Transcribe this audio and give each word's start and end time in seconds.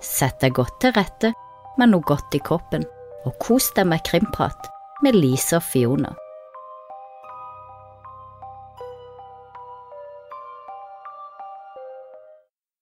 Sett 0.00 0.40
deg 0.40 0.54
godt 0.56 0.78
til 0.80 0.94
rette 0.96 1.34
med 1.76 1.92
noe 1.92 2.04
godt 2.08 2.32
i 2.36 2.40
kroppen, 2.40 2.86
og 3.28 3.36
kos 3.42 3.68
deg 3.76 3.88
med 3.90 4.00
krimprat 4.06 4.68
med 5.04 5.16
Lise 5.16 5.58
og 5.58 5.64
Fiona. 5.64 6.14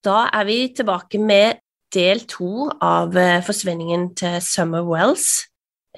Da 0.07 0.29
er 0.31 0.47
vi 0.47 0.61
tilbake 0.79 1.19
med 1.19 1.59
del 1.95 2.23
to 2.31 2.69
av 2.85 3.17
eh, 3.19 3.41
forsvinningen 3.45 4.13
til 4.19 4.39
Summer 4.45 4.87
Wells, 4.87 5.49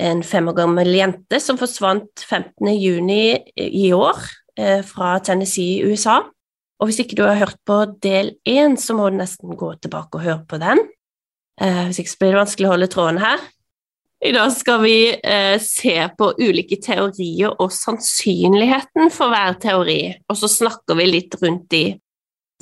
en 0.01 0.23
fem 0.25 0.49
år 0.49 0.57
gammel 0.57 0.89
jente 0.97 1.41
som 1.43 1.59
forsvant 1.61 2.25
15. 2.25 2.71
juni 2.81 3.37
i 3.61 3.91
år 3.93 4.23
eh, 4.57 4.81
fra 4.87 5.19
Tennessee 5.21 5.77
i 5.77 5.91
USA. 5.91 6.23
Og 6.81 6.89
hvis 6.89 7.03
ikke 7.03 7.19
du 7.19 7.27
har 7.27 7.37
hørt 7.37 7.61
på 7.69 7.83
del 8.01 8.33
én, 8.49 8.79
så 8.81 8.97
må 8.97 9.11
du 9.11 9.21
nesten 9.21 9.53
gå 9.53 9.75
tilbake 9.83 10.17
og 10.17 10.25
høre 10.25 10.47
på 10.49 10.61
den. 10.63 10.81
Eh, 11.61 11.87
hvis 11.89 12.03
ikke 12.03 12.23
blir 12.23 12.35
det 12.35 12.43
vanskelig 12.43 12.69
å 12.69 12.75
holde 12.75 12.91
tråden 12.93 13.23
her. 13.23 13.41
I 14.21 14.35
dag 14.37 14.51
skal 14.53 14.83
vi 14.83 14.97
se 15.65 15.95
på 16.19 16.27
ulike 16.37 16.77
teorier 16.85 17.55
og 17.57 17.71
sannsynligheten 17.73 19.09
for 19.15 19.33
hver 19.33 19.55
teori, 19.63 20.03
og 20.29 20.37
så 20.37 20.51
snakker 20.53 20.99
vi 20.99 21.07
litt 21.09 21.39
rundt 21.41 21.71
de 21.73 21.85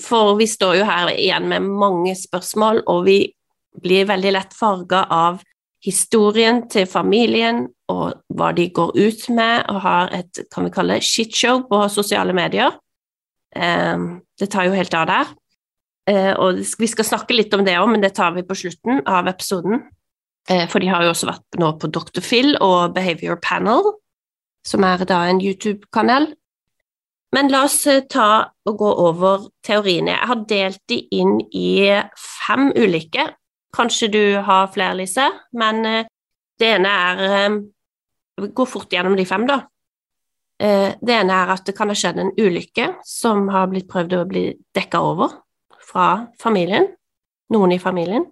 for 0.02 0.36
vi 0.38 0.46
står 0.46 0.78
jo 0.78 0.86
her 0.86 1.10
igjen 1.14 1.48
med 1.50 1.66
mange 1.66 2.14
spørsmål, 2.18 2.84
og 2.86 3.04
vi 3.08 3.18
blir 3.82 4.08
veldig 4.08 4.34
lett 4.34 4.54
farga 4.56 5.04
av 5.10 5.42
historien 5.84 6.64
til 6.70 6.88
familien 6.90 7.66
og 7.90 8.18
hva 8.34 8.50
de 8.54 8.68
går 8.74 8.94
ut 8.98 9.28
med, 9.34 9.66
og 9.70 9.82
har 9.84 10.14
et 10.14 10.42
kan 10.52 10.66
vi 10.66 10.74
kalle 10.74 11.00
shitshow 11.04 11.64
på 11.70 11.84
sosiale 11.92 12.34
medier. 12.36 12.74
Ehm, 13.56 14.20
det 14.38 14.50
tar 14.52 14.68
jo 14.68 14.76
helt 14.76 14.94
av 14.94 15.06
der. 15.08 15.30
Eh, 16.08 16.32
og 16.40 16.62
vi 16.80 16.88
skal 16.88 17.04
snakke 17.04 17.36
litt 17.36 17.54
om 17.54 17.64
det 17.66 17.76
òg, 17.76 17.90
men 17.92 18.04
det 18.04 18.14
tar 18.16 18.32
vi 18.36 18.46
på 18.46 18.56
slutten 18.56 19.02
av 19.04 19.28
episoden. 19.28 19.82
Eh, 20.48 20.64
for 20.70 20.80
de 20.80 20.88
har 20.88 21.04
jo 21.04 21.12
også 21.12 21.28
vært 21.28 21.58
nå 21.60 21.74
på 21.80 21.90
Dr. 21.92 22.22
Phil 22.24 22.54
og 22.64 22.94
Behavior 22.96 23.36
Panel, 23.44 23.92
som 24.66 24.86
er 24.88 25.04
da 25.08 25.24
en 25.28 25.42
YouTube-kanal 25.44 26.32
men 27.36 27.50
la 27.52 27.66
oss 27.66 27.82
eh, 27.84 28.06
ta 28.08 28.48
og 28.64 28.76
gå 28.80 28.90
over 29.04 29.42
teoriene. 29.60 30.14
Jeg 30.14 30.28
har 30.30 30.44
delt 30.48 30.80
de 30.88 30.96
inn 31.12 31.34
i 31.52 31.84
fem 32.16 32.70
ulike. 32.72 33.26
Kanskje 33.76 34.08
du 34.08 34.22
har 34.46 34.70
flere, 34.72 34.94
Lise, 34.96 35.26
men 35.52 35.82
det 35.84 36.70
ene 36.78 36.88
er 36.88 37.58
Vi 38.40 38.48
går 38.56 38.68
fort 38.70 38.88
gjennom 38.88 39.16
de 39.18 39.26
fem, 39.28 39.44
da. 39.44 39.58
Det 40.56 41.12
ene 41.12 41.36
er 41.36 41.52
at 41.52 41.66
det 41.68 41.74
kan 41.76 41.92
ha 41.92 41.96
skjedd 41.98 42.22
en 42.22 42.32
ulykke 42.32 42.86
som 43.04 43.44
har 43.52 43.68
blitt 43.68 43.90
prøvd 43.92 44.16
å 44.16 44.24
bli 44.30 44.44
dekka 44.74 45.02
over 45.04 45.36
fra 45.88 46.28
familien, 46.40 46.90
noen 47.54 47.72
i 47.72 47.80
familien. 47.80 48.26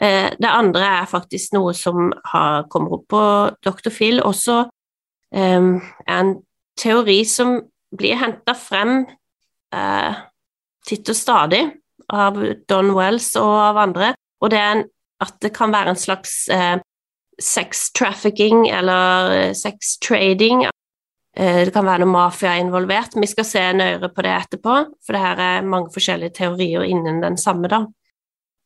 Det 0.00 0.48
andre 0.48 0.86
er 1.02 1.08
faktisk 1.10 1.52
noe 1.52 1.74
som 1.76 2.08
har, 2.32 2.64
kommer 2.72 2.96
opp 2.96 3.04
på 3.12 3.22
Dr. 3.60 3.90
Phil, 3.92 4.22
også 4.24 4.62
en 5.30 6.30
teori 6.80 7.18
som 7.28 7.58
blir 7.96 8.18
henta 8.20 8.54
frem 8.56 9.02
eh, 9.74 10.20
titt 10.86 11.10
og 11.10 11.18
stadig 11.18 11.64
av 12.10 12.38
Don 12.70 12.92
Wells 12.96 13.32
og 13.38 13.54
av 13.70 13.80
andre, 13.84 14.14
og 14.40 14.52
det 14.52 14.60
er 14.60 14.84
at 15.20 15.36
det 15.44 15.52
kan 15.56 15.72
være 15.74 15.94
en 15.94 16.00
slags 16.00 16.48
eh, 16.52 16.78
sex 17.40 17.90
trafficking 17.96 18.68
eller 18.72 19.34
eh, 19.36 19.52
sex 19.56 19.96
trading. 20.02 20.66
Eh, 21.36 21.62
det 21.64 21.72
kan 21.74 21.86
være 21.86 22.02
noe 22.02 22.10
mafia 22.10 22.56
involvert. 22.58 23.14
Vi 23.14 23.28
skal 23.30 23.46
se 23.46 23.62
nøyere 23.76 24.10
på 24.10 24.24
det 24.26 24.34
etterpå, 24.34 24.76
for 25.06 25.14
det 25.16 25.22
her 25.22 25.42
er 25.46 25.66
mange 25.66 25.92
forskjellige 25.94 26.34
teorier 26.40 26.86
innen 26.88 27.22
den 27.22 27.38
samme, 27.38 27.70
da. 27.70 27.84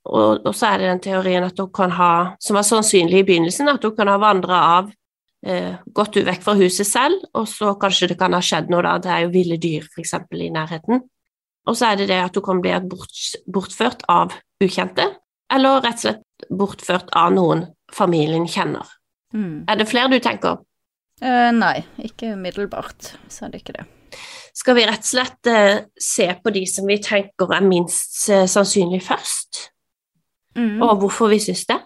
Og, 0.05 0.45
og 0.45 0.53
så 0.53 0.71
er 0.73 0.81
det 0.81 0.91
den 0.91 1.03
teorien 1.05 1.45
at 1.47 1.61
hun 1.61 1.73
kan 1.73 1.93
ha, 1.97 2.13
som 2.41 2.59
var 2.59 2.67
sannsynlig 2.69 3.23
i 3.23 3.27
begynnelsen, 3.29 3.69
at 3.73 3.85
hun 3.85 3.95
kan 3.97 4.11
ha 4.13 4.19
vandra 4.21 4.61
av 4.79 4.91
eh, 5.47 5.77
gått 5.97 6.21
vekk 6.25 6.45
fra 6.45 6.57
huset 6.61 6.89
selv, 6.89 7.25
og 7.37 7.49
så 7.49 7.73
kanskje 7.81 8.13
det 8.13 8.19
kan 8.21 8.37
ha 8.37 8.41
skjedd 8.45 8.73
noe, 8.73 8.85
da. 8.85 8.97
Det 9.01 9.13
er 9.13 9.25
jo 9.27 9.35
ville 9.37 9.61
dyr 9.61 9.89
f.eks. 9.89 10.17
i 10.41 10.53
nærheten. 10.53 11.05
Og 11.65 11.77
så 11.77 11.91
er 11.91 12.01
det 12.01 12.11
det 12.13 12.21
at 12.21 12.37
hun 12.37 12.45
kan 12.45 12.61
bli 12.65 12.75
bort, 12.89 13.21
bortført 13.49 14.05
av 14.13 14.37
ukjente, 14.65 15.09
eller 15.53 15.81
rett 15.85 16.01
og 16.01 16.05
slett 16.05 16.49
bortført 16.53 17.13
av 17.17 17.33
noen 17.33 17.67
familien 17.93 18.45
kjenner. 18.49 18.89
Mm. 19.35 19.65
Er 19.69 19.81
det 19.81 19.89
flere 19.89 20.13
du 20.13 20.21
tenker? 20.23 20.61
Uh, 21.25 21.51
nei, 21.57 21.79
ikke 22.05 22.35
umiddelbart, 22.35 23.15
så 23.33 23.47
er 23.47 23.55
det 23.55 23.63
ikke 23.63 23.79
det. 23.79 23.87
Skal 24.55 24.77
vi 24.77 24.85
rett 24.85 25.03
og 25.03 25.09
slett 25.09 25.49
uh, 25.49 25.79
se 25.97 26.29
på 26.45 26.53
de 26.53 26.67
som 26.69 26.87
vi 26.89 26.99
tenker 27.03 27.55
er 27.57 27.65
minst 27.65 28.19
uh, 28.29 28.45
sannsynlig 28.51 29.01
først, 29.07 29.63
mm. 30.59 30.83
og 30.85 30.99
hvorfor 31.01 31.33
vi 31.33 31.41
syns 31.43 31.65
det? 31.71 31.81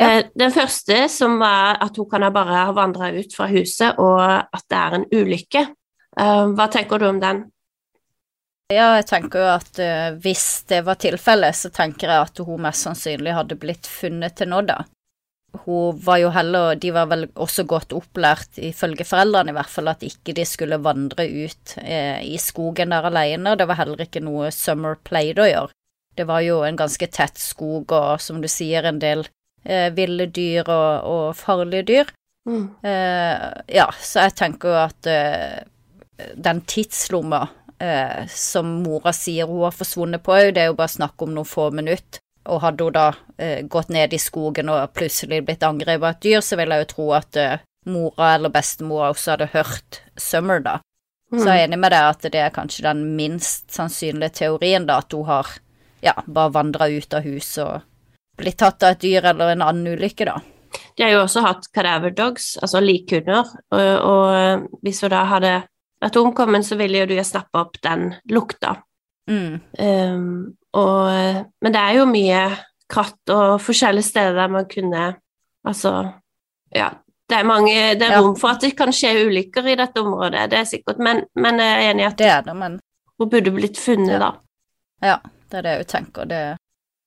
Ja. 0.00 0.22
Den 0.38 0.54
første 0.54 1.02
som 1.12 1.34
var 1.42 1.76
at 1.84 1.98
hun 2.00 2.06
kan 2.08 2.24
ha 2.24 2.30
bare 2.32 2.62
ha 2.64 2.70
vandra 2.74 3.10
ut 3.12 3.34
fra 3.36 3.44
huset, 3.50 3.98
og 4.00 4.22
at 4.22 4.64
det 4.72 4.78
er 4.78 4.94
en 4.96 5.04
ulykke. 5.12 5.66
Hva 6.16 6.66
tenker 6.72 7.02
du 7.02 7.10
om 7.10 7.20
den? 7.20 7.42
Ja, 8.72 8.94
jeg 8.96 9.06
tenker 9.10 9.42
jo 9.42 9.50
at 9.52 9.82
uh, 9.82 10.16
hvis 10.22 10.46
det 10.70 10.80
var 10.86 10.96
tilfellet, 11.00 11.56
så 11.58 11.68
tenker 11.74 12.08
jeg 12.08 12.24
at 12.24 12.40
hun 12.46 12.62
mest 12.64 12.86
sannsynlig 12.86 13.34
hadde 13.36 13.58
blitt 13.60 13.88
funnet 13.90 14.38
til 14.38 14.48
nåde. 14.52 14.78
Hun 15.52 15.98
var 16.00 16.16
jo 16.16 16.30
heller 16.32 16.78
De 16.80 16.90
var 16.94 17.10
vel 17.10 17.26
også 17.36 17.66
godt 17.68 17.92
opplært, 17.92 18.56
ifølge 18.56 19.04
foreldrene 19.04 19.52
i 19.52 19.56
hvert 19.56 19.72
fall, 19.72 19.90
at 19.92 20.04
ikke 20.06 20.34
de 20.36 20.46
skulle 20.48 20.80
vandre 20.80 21.26
ut 21.28 21.76
eh, 21.82 22.22
i 22.24 22.38
skogen 22.40 22.94
der 22.94 23.08
alene. 23.10 23.56
Det 23.58 23.68
var 23.68 23.82
heller 23.82 24.06
ikke 24.06 24.24
noe 24.24 24.50
Summer 24.54 24.96
play 25.04 25.34
å 25.36 25.48
gjøre. 25.48 25.76
Det 26.16 26.26
var 26.28 26.42
jo 26.44 26.60
en 26.64 26.76
ganske 26.76 27.08
tett 27.12 27.38
skog 27.40 27.92
og, 27.92 28.20
som 28.20 28.40
du 28.42 28.48
sier, 28.50 28.84
en 28.84 29.00
del 29.00 29.26
eh, 29.64 29.88
ville 29.96 30.28
dyr 30.28 30.68
og, 30.68 31.08
og, 31.08 31.26
farlige 31.36 31.88
dyr. 31.88 32.12
Mm. 32.48 32.66
Eh, 32.82 33.46
ja, 33.76 33.86
så 34.00 34.26
jeg 34.26 34.36
tenker 34.40 34.72
jo 34.72 34.80
at 34.82 35.08
eh, 35.08 35.62
den 36.36 36.62
tidslomma 36.68 37.46
eh, 37.78 38.24
som 38.28 38.78
mora 38.82 39.14
sier 39.16 39.48
hun 39.50 39.64
har 39.66 39.76
forsvunnet 39.76 40.24
på, 40.24 40.36
det 40.50 40.64
er 40.64 40.72
jo 40.72 40.78
bare 40.78 40.96
snakk 40.96 41.24
om 41.24 41.36
noen 41.36 41.48
få 41.48 41.70
minutter. 41.74 42.21
Og 42.50 42.62
hadde 42.64 42.86
hun 42.88 42.94
da 42.96 43.08
eh, 43.38 43.60
gått 43.70 43.92
ned 43.94 44.14
i 44.14 44.18
skogen 44.18 44.70
og 44.72 44.94
plutselig 44.96 45.42
blitt 45.46 45.62
angrepet 45.66 46.02
av 46.02 46.08
et 46.16 46.24
dyr, 46.24 46.40
så 46.42 46.58
vil 46.58 46.74
jeg 46.74 46.84
jo 46.84 46.88
tro 46.94 47.10
at 47.18 47.38
eh, 47.38 47.60
mora 47.86 48.34
eller 48.36 48.52
bestemora 48.54 49.10
også 49.12 49.34
hadde 49.34 49.52
hørt 49.52 50.00
Summer, 50.16 50.62
da. 50.62 50.78
Mm. 51.32 51.38
Så 51.38 51.46
jeg 51.48 51.60
er 51.60 51.66
enig 51.68 51.78
med 51.80 51.94
deg 51.94 52.08
at 52.10 52.26
det 52.34 52.40
er 52.42 52.54
kanskje 52.54 52.86
den 52.88 53.04
minst 53.16 53.70
sannsynlige 53.72 54.36
teorien, 54.42 54.86
da, 54.88 54.98
at 55.00 55.14
hun 55.16 55.24
har 55.30 55.54
ja, 56.02 56.16
bare 56.26 56.52
vandra 56.52 56.90
ut 56.90 57.14
av 57.14 57.24
huset 57.24 57.62
og 57.64 58.40
blitt 58.42 58.58
tatt 58.60 58.82
av 58.82 58.96
et 58.96 59.04
dyr 59.04 59.30
eller 59.30 59.54
en 59.54 59.64
annen 59.64 59.94
ulykke, 59.94 60.26
da. 60.28 60.40
De 60.96 61.04
har 61.04 61.12
jo 61.14 61.22
også 61.24 61.42
hatt 61.44 61.68
cadaver 61.74 62.12
dogs, 62.16 62.56
altså 62.60 62.80
likhunder, 62.82 63.48
og, 63.72 63.82
og 64.08 64.80
hvis 64.84 65.02
hun 65.04 65.12
da 65.12 65.22
hadde 65.28 65.52
vært 66.02 66.18
omkommet, 66.20 66.66
så 66.66 66.78
ville 66.80 67.02
jo 67.02 67.10
du 67.12 67.18
snappe 67.24 67.60
opp 67.60 67.78
den 67.84 68.10
lukta. 68.32 68.76
Mm. 69.30 69.60
Um, 69.78 70.54
og, 70.74 71.46
men 71.62 71.74
det 71.74 71.80
er 71.80 71.98
jo 72.00 72.06
mye 72.10 72.40
kratt 72.90 73.32
og 73.32 73.60
forskjellige 73.62 74.08
steder 74.10 74.34
der 74.36 74.50
man 74.52 74.66
kunne 74.70 75.12
Altså, 75.62 76.10
ja 76.74 76.88
Det 77.30 77.36
er, 77.38 77.44
mange, 77.46 77.94
det 77.94 78.02
er 78.02 78.18
rom 78.18 78.34
for 78.36 78.50
at 78.50 78.64
det 78.64 78.72
kan 78.76 78.90
skje 78.92 79.12
ulykker 79.28 79.68
i 79.70 79.76
dette 79.78 80.02
området, 80.02 80.48
det 80.50 80.58
er 80.58 80.66
sikkert, 80.68 80.98
men, 80.98 81.22
men 81.38 81.60
jeg 81.62 81.76
er 81.76 81.90
enig 81.92 82.02
i 82.02 82.08
at 82.08 82.18
det 82.18 82.26
er 82.28 82.42
det, 82.44 82.56
men... 82.58 82.74
hun 83.16 83.30
burde 83.30 83.52
blitt 83.54 83.78
funnet, 83.78 84.16
ja. 84.16 84.18
da. 84.18 84.30
Ja, 85.06 85.14
det 85.48 85.60
er 85.60 85.62
det 85.62 85.76
jeg 85.76 85.86
tenker. 85.94 86.26
Det, 86.28 86.40
er 86.50 86.58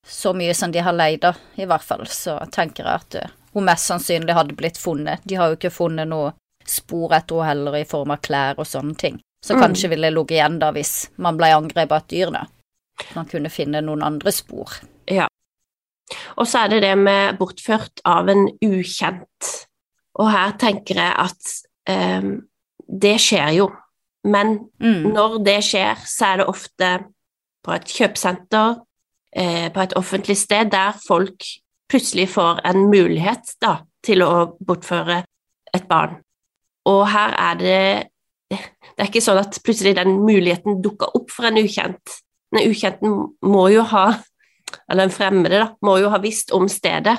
så 0.07 0.33
mye 0.33 0.53
som 0.53 0.71
de 0.71 0.79
har 0.79 0.95
leid, 0.95 1.19
da, 1.21 1.33
i 1.55 1.67
hvert 1.69 1.83
fall, 1.83 2.07
så 2.07 2.39
tenker 2.51 2.87
jeg 2.87 3.03
at 3.03 3.19
uh, 3.21 3.35
hun 3.53 3.67
mest 3.67 3.91
sannsynlig 3.91 4.33
hadde 4.33 4.57
blitt 4.57 4.79
funnet. 4.81 5.21
De 5.23 5.37
har 5.37 5.51
jo 5.51 5.59
ikke 5.59 5.73
funnet 5.73 6.09
noe 6.09 6.33
spor 6.65 7.13
etter 7.13 7.43
henne 7.43 7.49
heller, 7.51 7.77
i 7.77 7.85
form 7.89 8.15
av 8.15 8.23
klær 8.25 8.57
og 8.57 8.69
sånne 8.69 8.97
ting. 8.97 9.21
Så 9.45 9.53
mm. 9.53 9.61
kanskje 9.61 9.91
ville 9.91 10.09
ligget 10.09 10.39
igjen 10.39 10.57
da 10.61 10.71
hvis 10.73 10.93
man 11.21 11.37
ble 11.37 11.51
angrepet 11.53 11.93
av 11.93 12.01
et 12.01 12.11
dyr, 12.15 12.33
da. 12.33 12.45
Man 13.13 13.27
kunne 13.29 13.51
finne 13.53 13.83
noen 13.85 14.01
andre 14.07 14.31
spor. 14.33 14.79
Ja. 15.11 15.27
Og 16.39 16.47
så 16.49 16.63
er 16.63 16.73
det 16.73 16.81
det 16.85 16.95
med 16.97 17.37
bortført 17.37 18.01
av 18.07 18.29
en 18.31 18.47
ukjent. 18.63 19.51
Og 20.17 20.31
her 20.31 20.55
tenker 20.61 21.01
jeg 21.01 21.13
at 21.25 21.51
um, 21.91 22.31
det 22.87 23.17
skjer 23.21 23.51
jo. 23.59 23.69
Men 24.25 24.55
mm. 24.81 25.11
når 25.13 25.37
det 25.45 25.59
skjer, 25.67 26.01
så 26.09 26.31
er 26.31 26.41
det 26.41 26.49
ofte 26.49 26.91
på 27.65 27.73
et 27.75 27.93
kjøpesenter, 27.97 28.79
eh, 29.35 29.67
på 29.73 29.81
et 29.81 29.93
offentlig 29.97 30.37
sted 30.37 30.71
der 30.73 30.97
folk 31.05 31.45
plutselig 31.89 32.31
får 32.33 32.63
en 32.65 32.87
mulighet 32.89 33.55
da, 33.61 33.79
til 34.05 34.25
å 34.25 34.57
bortføre 34.57 35.21
et 35.73 35.87
barn. 35.89 36.17
Og 36.89 37.03
her 37.09 37.33
er 37.37 37.61
det 37.61 37.85
Det 38.51 39.01
er 39.01 39.09
ikke 39.09 39.23
sånn 39.23 39.41
at 39.41 39.57
plutselig 39.65 39.95
den 39.97 40.19
muligheten 40.23 40.81
dukker 40.83 41.15
opp 41.17 41.33
for 41.33 41.49
en 41.49 41.59
ukjent. 41.59 42.19
Den 42.53 42.69
ukjenten 42.69 43.17
må 43.45 43.67
jo 43.73 43.85
ha 43.91 44.07
Eller 44.89 45.05
en 45.05 45.13
fremmede, 45.13 45.59
da, 45.61 45.67
må 45.85 45.93
jo 46.01 46.09
ha 46.09 46.17
visst 46.19 46.49
om 46.53 46.65
stedet. 46.69 47.13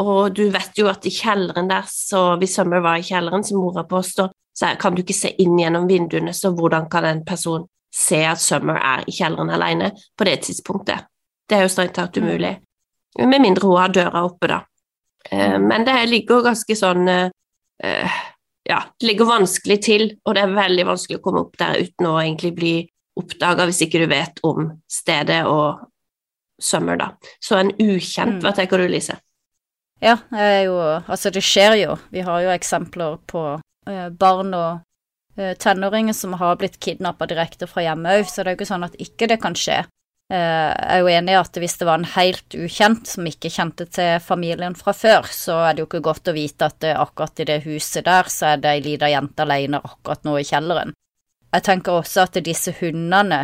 Og 0.00 0.32
du 0.34 0.46
vet 0.54 0.78
jo 0.78 0.86
at 0.88 1.04
i 1.06 1.10
kjelleren 1.12 1.68
der, 1.68 1.84
så 1.90 2.36
hvis 2.40 2.54
Summer 2.56 2.80
var 2.80 3.00
i 3.00 3.04
kjelleren, 3.04 3.42
som 3.44 3.58
mora 3.60 3.82
påstår, 3.84 4.30
så 4.54 4.70
kan 4.80 4.94
du 4.94 5.02
ikke 5.02 5.16
se 5.16 5.32
inn 5.42 5.58
gjennom 5.58 5.88
vinduene, 5.90 6.32
så 6.32 6.52
hvordan 6.54 6.88
kan 6.90 7.04
en 7.10 7.24
person 7.26 7.66
se 7.92 8.22
at 8.24 8.40
Summer 8.40 8.78
er 8.78 9.04
i 9.06 9.14
kjelleren 9.14 9.50
alene 9.52 9.90
på 10.16 10.28
det 10.28 10.38
tidspunktet? 10.46 11.08
Det 11.48 11.58
er 11.58 11.66
jo 11.66 11.72
strengt 11.74 11.98
tatt 11.98 12.16
umulig. 12.22 12.54
Med 13.18 13.42
mindre 13.42 13.68
hun 13.68 13.82
har 13.82 13.92
døra 13.92 14.24
oppe, 14.24 14.48
da. 14.48 14.62
Eh, 15.28 15.58
men 15.60 15.84
det 15.84 15.98
ligger 16.08 16.46
ganske 16.46 16.78
sånn 16.78 17.08
eh, 17.12 18.20
Ja, 18.68 18.82
det 19.00 19.06
ligger 19.08 19.26
vanskelig 19.26 19.80
til, 19.82 20.04
og 20.24 20.34
det 20.36 20.42
er 20.44 20.52
veldig 20.54 20.84
vanskelig 20.86 21.18
å 21.18 21.22
komme 21.24 21.40
opp 21.42 21.56
der 21.58 21.80
uten 21.82 22.06
å 22.06 22.18
egentlig 22.22 22.52
bli 22.54 22.74
oppdaga 23.18 23.66
hvis 23.68 23.82
ikke 23.86 24.00
du 24.04 24.06
vet 24.12 24.38
om 24.46 24.70
stedet 24.90 25.42
og 25.46 25.88
Summer, 26.62 26.94
da. 26.96 27.08
Så 27.42 27.56
en 27.58 27.72
ukjent, 27.82 28.36
Mm. 28.36 28.40
hva 28.44 28.52
tenker 28.54 28.78
du, 28.78 28.86
Lise? 28.86 29.16
Ja, 30.00 30.16
det 30.30 30.66
jo 30.66 30.76
Altså, 31.08 31.32
det 31.32 31.42
skjer 31.42 31.74
jo. 31.80 31.96
Vi 32.12 32.20
har 32.20 32.40
jo 32.44 32.50
eksempler 32.54 33.18
på 33.26 33.60
eh, 33.88 34.08
barn 34.10 34.54
og 34.54 34.80
eh, 35.36 35.54
tenåringer 35.58 36.14
som 36.14 36.32
har 36.38 36.56
blitt 36.56 36.78
kidnappa 36.78 37.26
direkte 37.26 37.66
fra 37.66 37.82
hjemme 37.82 38.06
òg, 38.20 38.28
så 38.30 38.44
det 38.44 38.46
er 38.52 38.54
jo 38.54 38.60
ikke 38.60 38.70
sånn 38.74 38.84
at 38.86 38.94
ikke 38.94 39.28
det 39.28 39.40
kan 39.42 39.54
skje. 39.58 39.80
Eh, 40.32 40.72
jeg 40.72 40.96
er 40.96 41.00
jo 41.02 41.10
enig 41.12 41.32
i 41.34 41.40
at 41.40 41.58
hvis 41.60 41.74
det 41.76 41.86
var 41.88 41.98
en 42.00 42.08
helt 42.14 42.54
ukjent 42.56 43.06
som 43.10 43.26
ikke 43.28 43.50
kjente 43.52 43.84
til 43.92 44.20
familien 44.24 44.74
fra 44.78 44.94
før, 44.96 45.26
så 45.28 45.58
er 45.68 45.74
det 45.76 45.82
jo 45.84 45.88
ikke 45.90 46.00
godt 46.08 46.30
å 46.32 46.36
vite 46.36 46.70
at 46.70 46.86
akkurat 46.96 47.42
i 47.44 47.48
det 47.50 47.58
huset 47.66 48.06
der 48.08 48.30
så 48.32 48.54
er 48.54 48.62
det 48.62 48.70
ei 48.72 48.80
lita 48.86 49.10
jente 49.12 49.44
alene 49.44 49.82
akkurat 49.84 50.24
nå 50.24 50.38
i 50.40 50.46
kjelleren. 50.48 50.94
Jeg 51.52 51.62
tenker 51.66 51.98
også 52.00 52.22
at 52.24 52.38
disse 52.46 52.72
hundene 52.80 53.42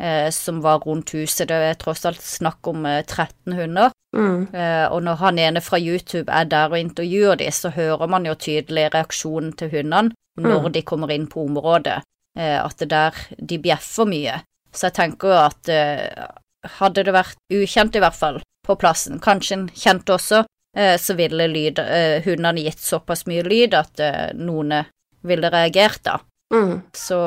eh, 0.00 0.30
som 0.32 0.62
var 0.64 0.80
rundt 0.86 1.12
huset, 1.12 1.48
det 1.50 1.58
er 1.68 1.74
tross 1.76 2.06
alt 2.08 2.22
snakk 2.24 2.64
om 2.72 2.86
eh, 2.86 3.02
13 3.04 3.58
hunder, 3.58 3.90
Mm. 4.12 4.52
Eh, 4.52 4.86
og 4.92 4.98
når 5.06 5.14
han 5.22 5.38
ene 5.40 5.60
fra 5.64 5.78
YouTube 5.80 6.28
er 6.28 6.44
der 6.44 6.68
og 6.68 6.76
intervjuer 6.76 7.38
de, 7.40 7.46
så 7.48 7.70
hører 7.72 8.10
man 8.12 8.26
jo 8.28 8.34
tydelig 8.36 8.90
reaksjonen 8.92 9.54
til 9.56 9.70
hundene 9.72 10.12
når 10.36 10.66
Mm. 10.66 10.72
de 10.74 10.82
kommer 10.82 11.10
inn 11.14 11.24
på 11.32 11.46
området, 11.46 12.02
eh, 12.36 12.58
at 12.60 12.76
det 12.76 12.90
der 12.90 13.16
de 13.40 13.58
bjeffer 13.58 14.04
mye. 14.04 14.34
Så 14.72 14.88
jeg 14.88 14.96
tenker 14.96 15.32
jo 15.32 15.38
at 15.42 15.70
uh, 15.72 16.32
hadde 16.78 17.04
det 17.06 17.14
vært 17.14 17.38
ukjent 17.52 17.96
i 17.96 18.02
hvert 18.02 18.16
fall 18.16 18.40
på 18.66 18.76
plassen, 18.78 19.20
kanskje 19.22 19.56
en 19.58 19.66
kjent 19.74 20.10
også, 20.14 20.44
uh, 20.78 20.96
så 20.98 21.16
ville 21.18 21.48
lyd, 21.50 21.82
uh, 21.82 22.18
hundene 22.24 22.64
gitt 22.64 22.82
såpass 22.82 23.26
mye 23.28 23.44
lyd 23.46 23.76
at 23.76 24.00
eh, 24.02 24.30
noen 24.38 24.78
ville 25.22 25.50
reagert 25.52 26.02
da. 26.06 26.18
Mm. 26.52 26.80
Så 26.92 27.18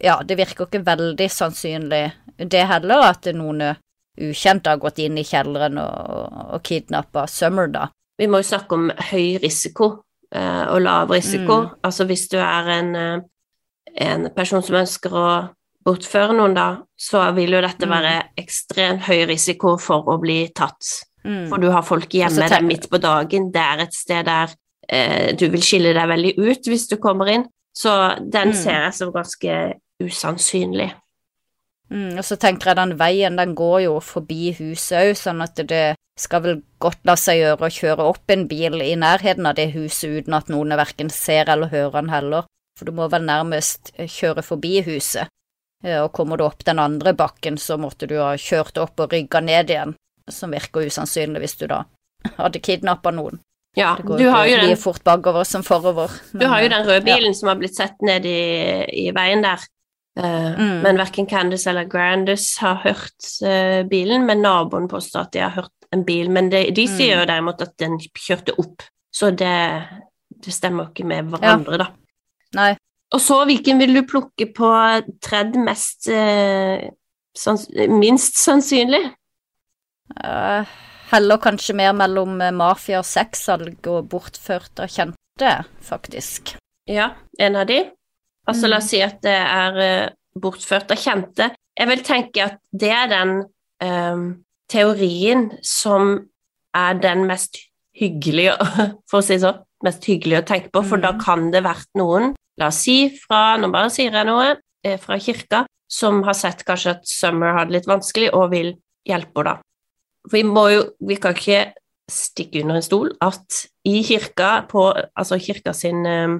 ja, 0.00 0.18
det 0.24 0.36
virker 0.38 0.66
ikke 0.66 0.84
veldig 0.84 1.26
sannsynlig 1.30 2.04
det 2.38 2.62
heller, 2.70 3.10
at 3.10 3.28
noen 3.36 3.74
ukjente 4.20 4.70
har 4.70 4.80
gått 4.82 5.00
inn 5.02 5.18
i 5.18 5.26
kjelleren 5.26 5.78
og, 5.82 6.38
og 6.54 6.62
kidnappa 6.64 7.26
Summer, 7.30 7.68
da. 7.70 7.88
Vi 8.18 8.28
må 8.30 8.40
jo 8.40 8.48
snakke 8.48 8.78
om 8.78 8.90
høy 9.10 9.40
risiko 9.42 9.90
eh, 10.34 10.64
og 10.70 10.82
lav 10.84 11.12
risiko. 11.14 11.60
Mm. 11.64 11.70
Altså 11.88 12.06
hvis 12.08 12.28
du 12.30 12.38
er 12.38 12.70
en, 12.76 12.94
eh, 12.96 13.24
en 14.06 14.28
person 14.36 14.62
som 14.62 14.78
ønsker 14.82 15.14
å 15.18 15.28
bortføre 15.84 16.32
noen, 16.36 16.54
da, 16.56 16.68
så 16.96 17.26
vil 17.36 17.52
jo 17.52 17.60
dette 17.60 17.86
Mm. 17.86 17.90
være 17.92 18.22
ekstremt 18.40 19.02
høy 19.08 19.26
risiko 19.28 19.76
for 19.78 20.04
å 20.04 20.18
bli 20.20 20.48
tatt. 20.54 21.04
Mm. 21.24 21.48
For 21.48 21.58
du 21.58 21.70
har 21.70 21.82
folk 21.82 22.08
hjemme 22.12 22.48
der 22.48 22.62
midt 22.62 22.88
på 22.90 22.98
dagen. 23.00 23.50
Det 23.52 23.60
er 23.62 23.78
et 23.84 23.94
sted 23.94 24.24
der 24.26 24.48
eh, 24.88 25.32
du 25.32 25.48
vil 25.48 25.60
skille 25.62 25.94
deg 25.94 26.08
veldig 26.08 26.34
ut 26.38 26.66
hvis 26.68 26.88
du 26.88 26.96
kommer 26.96 27.26
inn. 27.32 27.46
Så 27.76 27.90
den 28.30 28.48
Mm. 28.48 28.54
ser 28.54 28.82
jeg 28.84 28.94
som 28.94 29.12
ganske 29.12 29.74
usannsynlig. 30.02 30.92
Mm, 31.90 32.16
og 32.18 32.24
så 32.24 32.36
tenker 32.40 32.70
jeg 32.72 32.76
den 32.76 32.96
veien, 32.98 33.36
den 33.36 33.54
går 33.54 33.82
jo 33.84 33.98
forbi 34.00 34.52
huset 34.58 34.96
òg, 35.02 35.12
sånn 35.20 35.42
at 35.44 35.54
det 35.68 35.96
skal 36.16 36.40
vel 36.40 36.62
godt 36.80 36.98
la 37.04 37.14
seg 37.14 37.40
gjøre 37.42 37.66
å 37.66 37.74
kjøre 37.74 38.06
opp 38.08 38.30
en 38.30 38.46
bil 38.48 38.80
i 38.82 38.94
nærheten 38.96 39.46
av 39.46 39.54
det 39.58 39.72
huset 39.74 40.22
uten 40.24 40.34
at 40.34 40.48
noen 40.48 40.68
verken 40.78 41.10
ser 41.10 41.50
eller 41.50 41.68
hører 41.68 41.92
den 42.00 42.08
heller, 42.10 42.46
for 42.78 42.84
du 42.88 42.92
må 42.92 43.08
vel 43.10 43.22
nærmest 43.26 43.92
eh, 43.98 44.06
kjøre 44.08 44.42
forbi 44.46 44.82
huset. 44.86 45.28
Eh, 45.84 46.00
Og 46.02 46.12
kommer 46.16 46.36
du 46.40 46.44
opp 46.46 46.64
den 46.64 46.78
andre 46.78 47.12
bakken, 47.14 47.58
så 47.60 47.76
måtte 47.78 48.08
du 48.08 48.16
ha 48.20 48.32
kjørt 48.40 48.78
opp 48.80 49.00
og 49.04 49.12
rygga 49.12 49.40
ned 49.44 49.70
igjen, 49.70 49.94
som 50.30 50.50
virker 50.54 50.86
usannsynlig 50.88 51.40
hvis 51.44 51.58
du 51.60 51.66
da 51.68 51.82
hadde 52.38 52.60
kidnappa 52.64 53.10
noen. 53.12 53.40
Ja, 53.76 53.96
Det 53.98 54.04
går 54.06 54.18
du 54.18 54.28
har, 54.30 54.46
jo 54.46 54.56
den, 54.62 54.76
fort 54.78 55.02
bakover 55.04 55.44
som 55.44 55.62
forover. 55.66 56.10
du 56.32 56.46
har 56.46 56.62
jo 56.62 56.68
den 56.70 56.86
røde 56.86 57.08
ja. 57.10 57.16
bilen 57.16 57.34
som 57.34 57.48
har 57.50 57.56
blitt 57.58 57.74
sett 57.76 58.00
ned 58.06 58.24
i, 58.24 58.38
i 59.06 59.10
veien 59.12 59.42
der. 59.42 59.58
Uh, 60.18 60.54
Mm. 60.54 60.80
Men 60.84 60.96
verken 60.96 61.26
Candice 61.26 61.66
eller 61.70 61.88
Grandis 61.90 62.56
har 62.62 62.76
hørt 62.84 63.24
uh, 63.42 63.82
bilen, 63.90 64.22
men 64.26 64.42
naboen 64.46 64.86
påstår 64.88 65.24
at 65.26 65.32
de 65.34 65.40
har 65.42 65.50
hørt 65.56 65.72
en 65.92 66.04
bil. 66.06 66.30
Men 66.30 66.50
de, 66.52 66.70
de 66.70 66.84
Mm. 66.86 66.92
sier 66.96 67.18
jo 67.18 67.24
derimot 67.26 67.60
at 67.66 67.74
den 67.82 67.98
kjørte 67.98 68.54
opp, 68.56 68.82
så 69.12 69.32
det, 69.34 69.82
det 70.44 70.54
stemmer 70.54 70.84
jo 70.86 70.90
ikke 70.94 71.04
med 71.10 71.32
hverandre, 71.34 71.78
da. 71.82 71.88
Nei, 72.54 72.76
Og 73.14 73.22
så, 73.22 73.36
hvilken 73.46 73.78
vil 73.78 73.94
du 73.94 74.02
plukke 74.10 74.48
på 74.56 74.70
tredje 75.22 75.60
mest 75.62 76.08
eh, 76.10 76.88
sans 77.38 77.68
minst 77.90 78.40
sannsynlig? 78.42 79.04
Uh, 80.18 80.66
heller 81.12 81.40
kanskje 81.42 81.76
mer 81.78 81.94
mellom 81.96 82.40
eh, 82.42 82.52
mafia 82.54 83.00
og 83.00 83.08
sexsalg 83.08 83.86
og 83.90 84.10
bortført 84.10 84.82
av 84.82 84.90
kjente, 84.90 85.52
faktisk. 85.86 86.56
Ja, 86.90 87.12
en 87.38 87.56
av 87.56 87.68
de. 87.70 87.80
Altså, 88.44 88.68
la 88.68 88.76
Mm. 88.76 88.82
oss 88.82 88.90
si 88.90 89.00
at 89.00 89.22
det 89.22 89.38
er 89.38 89.78
uh, 89.78 90.10
bortført 90.34 90.90
av 90.90 91.00
kjente. 91.00 91.54
Jeg 91.78 91.88
vil 91.88 92.02
tenke 92.04 92.44
at 92.44 92.58
det 92.70 92.90
er 92.90 93.08
den 93.10 93.32
eh, 93.82 94.24
teorien 94.70 95.48
som 95.62 96.28
er 96.74 96.98
den 97.02 97.24
mest 97.26 97.58
hyggelige, 97.98 98.54
for 99.10 99.18
å 99.18 99.24
si 99.24 99.34
det 99.34 99.42
sånn, 99.42 99.63
mest 99.84 100.04
hyggelig 100.08 100.40
å 100.40 100.46
tenke 100.48 100.72
på, 100.74 100.82
for 100.84 101.00
da 101.00 101.12
Mm. 101.12 101.20
kan 101.20 101.50
det 101.52 101.62
vært 101.64 101.88
noen, 102.00 102.34
la 102.58 102.66
oss 102.72 102.82
si 102.86 102.96
fra, 103.18 103.56
nå 103.58 103.70
bare 103.72 103.90
sier 103.90 104.12
jeg 104.12 104.26
noe, 104.26 104.56
eh, 104.84 104.96
fra 104.98 105.16
kirka, 105.18 105.66
som 105.90 106.22
har 106.24 106.34
sett 106.34 106.64
kanskje 106.64 106.90
at 106.96 107.06
Summer 107.06 107.52
har 107.52 107.66
det 107.66 107.72
litt 107.78 107.86
vanskelig, 107.90 108.32
og 108.34 108.50
vil 108.50 108.74
hjelpe 109.06 109.36
henne 109.36 109.44
da. 109.44 109.60
For 110.28 110.38
vi 110.38 110.42
må 110.48 110.64
jo, 110.72 110.84
vi 111.04 111.16
kan 111.16 111.34
ikke 111.34 111.74
stikke 112.10 112.62
under 112.62 112.76
en 112.76 112.82
stol 112.84 113.12
at 113.20 113.66
i 113.86 114.02
kirka, 114.02 114.66
på, 114.68 114.92
altså 115.16 115.38
kirka 115.40 115.72
sin 115.76 116.04
eh, 116.06 116.38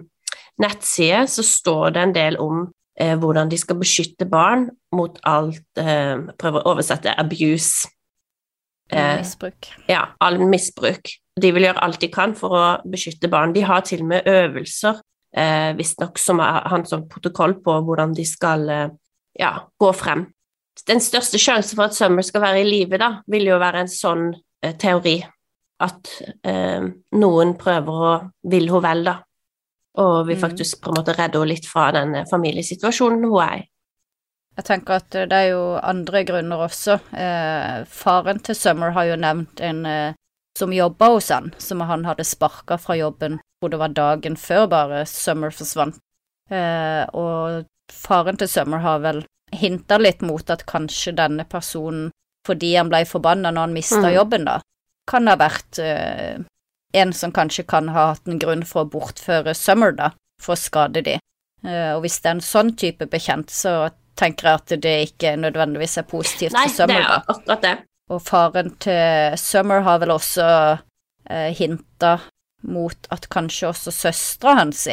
nettside 0.61 1.26
så 1.29 1.43
står 1.44 1.93
det 1.94 2.02
en 2.02 2.12
del 2.14 2.37
om 2.41 2.73
eh, 2.99 3.14
hvordan 3.17 3.49
de 3.50 3.56
skal 3.58 3.76
beskytte 3.81 4.29
barn 4.31 4.70
mot 4.93 5.19
alt 5.25 5.81
eh, 5.81 6.17
Prøver 6.38 6.62
å 6.62 6.73
oversette 6.75 7.14
abuse. 7.19 7.88
Eh, 8.93 9.19
Misbruk. 9.19 9.70
ja, 9.88 10.06
all 10.20 10.38
misbruk. 10.38 11.08
De 11.40 11.50
vil 11.50 11.66
gjøre 11.66 11.82
alt 11.82 12.00
de 12.00 12.08
kan 12.14 12.34
for 12.38 12.54
å 12.54 12.64
beskytte 12.86 13.31
barn. 13.31 13.52
De 13.54 13.64
har 13.66 13.82
til 13.86 14.04
og 14.04 14.10
med 14.12 14.28
øvelser, 14.31 15.00
eh, 15.34 15.72
visstnok, 15.75 16.19
som 16.19 16.38
har 16.38 16.62
en 16.75 16.86
sånn 16.86 17.08
protokoll 17.10 17.56
på 17.64 17.75
hvordan 17.82 18.14
de 18.14 18.25
skal 18.25 18.69
eh, 18.70 18.88
ja, 19.40 19.56
gå 19.81 19.90
frem. 19.94 20.28
Den 20.86 21.00
største 21.03 21.38
sjansen 21.38 21.76
for 21.76 21.88
at 21.88 21.94
Summer 21.94 22.22
skal 22.22 22.43
være 22.43 22.62
i 22.62 22.69
live, 22.69 22.98
da, 22.98 23.20
vil 23.31 23.46
jo 23.46 23.58
være 23.58 23.84
en 23.84 23.91
sånn 23.91 24.32
eh, 24.62 24.74
teori. 24.79 25.19
At 25.82 26.10
eh, 26.46 26.86
noen 27.19 27.55
prøver 27.58 28.03
å 28.08 28.17
vil 28.50 28.70
hun 28.70 28.82
vel, 28.82 29.05
da. 29.05 29.19
Og 29.98 30.26
vil 30.26 30.36
Mm. 30.36 30.43
faktisk 30.43 30.81
på 30.82 30.91
en 30.91 30.96
måte 30.98 31.14
redde 31.14 31.38
henne 31.38 31.50
litt 31.50 31.67
fra 31.67 31.91
den 31.94 32.14
eh, 32.14 32.26
familiesituasjonen 32.31 33.24
hun 33.26 33.43
er 33.43 33.56
i. 33.58 33.69
Jeg 34.56 34.64
tenker 34.64 35.00
at 35.00 35.10
det 35.10 35.32
er 35.32 35.48
jo 35.50 35.79
andre 35.82 36.24
grunner 36.24 36.62
også. 36.69 37.00
Eh, 37.12 37.84
faren 37.91 38.38
til 38.38 38.55
Summer 38.55 38.91
har 38.94 39.05
jo 39.05 39.17
nevnt 39.17 39.60
en 39.60 39.86
eh, 39.86 40.14
som 40.58 40.73
jobba 40.73 41.08
hos 41.15 41.29
han, 41.34 41.53
som 41.58 41.81
han 41.81 42.05
hadde 42.06 42.25
sparka 42.25 42.77
fra 42.79 42.96
jobben, 42.96 43.41
hvor 43.61 43.70
det 43.73 43.79
var 43.81 43.89
dagen 43.96 44.37
før 44.37 44.67
bare 44.70 45.05
Summer 45.06 45.51
forsvant. 45.51 45.96
Eh, 46.51 47.05
og 47.17 47.65
faren 47.93 48.37
til 48.39 48.49
Summer 48.49 48.79
har 48.84 49.01
vel 49.03 49.25
hinta 49.55 49.99
litt 49.99 50.23
mot 50.23 50.51
at 50.51 50.65
kanskje 50.67 51.15
denne 51.17 51.44
personen, 51.49 52.11
fordi 52.46 52.75
han 52.77 52.91
ble 52.93 53.05
forbanna 53.08 53.51
når 53.55 53.61
han 53.69 53.73
mista 53.77 54.03
Mm. 54.03 54.15
jobben, 54.15 54.44
da, 54.44 54.61
kan 55.08 55.27
ha 55.27 55.37
vært 55.37 55.79
eh, 55.79 56.39
en 56.94 57.13
som 57.13 57.32
kanskje 57.32 57.67
kan 57.67 57.89
ha 57.89 58.06
hatt 58.13 58.29
en 58.29 58.39
grunn 58.39 58.63
for 58.65 58.84
å 58.84 58.91
bortføre 58.91 59.55
Summer, 59.55 59.93
da, 59.93 60.11
for 60.41 60.55
å 60.55 60.58
skade 60.61 61.03
de. 61.03 61.19
Eh, 61.65 61.94
og 61.96 62.03
hvis 62.05 62.20
det 62.20 62.27
er 62.31 62.34
en 62.37 62.41
sånn 62.44 62.75
type 62.77 63.06
bekjent, 63.11 63.51
så 63.51 63.91
tenker 64.17 64.46
jeg 64.49 64.55
at 64.61 64.82
det 64.82 64.94
ikke 65.08 65.34
nødvendigvis 65.41 65.99
er 65.99 66.03
positivt 66.06 66.53
Nei, 66.55 66.69
for 66.69 66.87
det 66.87 66.94
Summer, 66.94 67.03
da. 67.03 67.17
er 67.17 67.34
akkurat 67.34 67.63
det. 67.63 67.75
Og 68.13 68.20
faren 68.20 68.75
til 68.84 69.39
Summer 69.41 69.84
har 69.87 70.01
vel 70.03 70.13
også 70.13 70.46
eh, 71.31 71.51
hinta 71.56 72.19
mot 72.69 73.08
at 73.13 73.29
kanskje 73.32 73.70
også 73.70 73.93
søstera 73.93 74.58
hans 74.61 74.87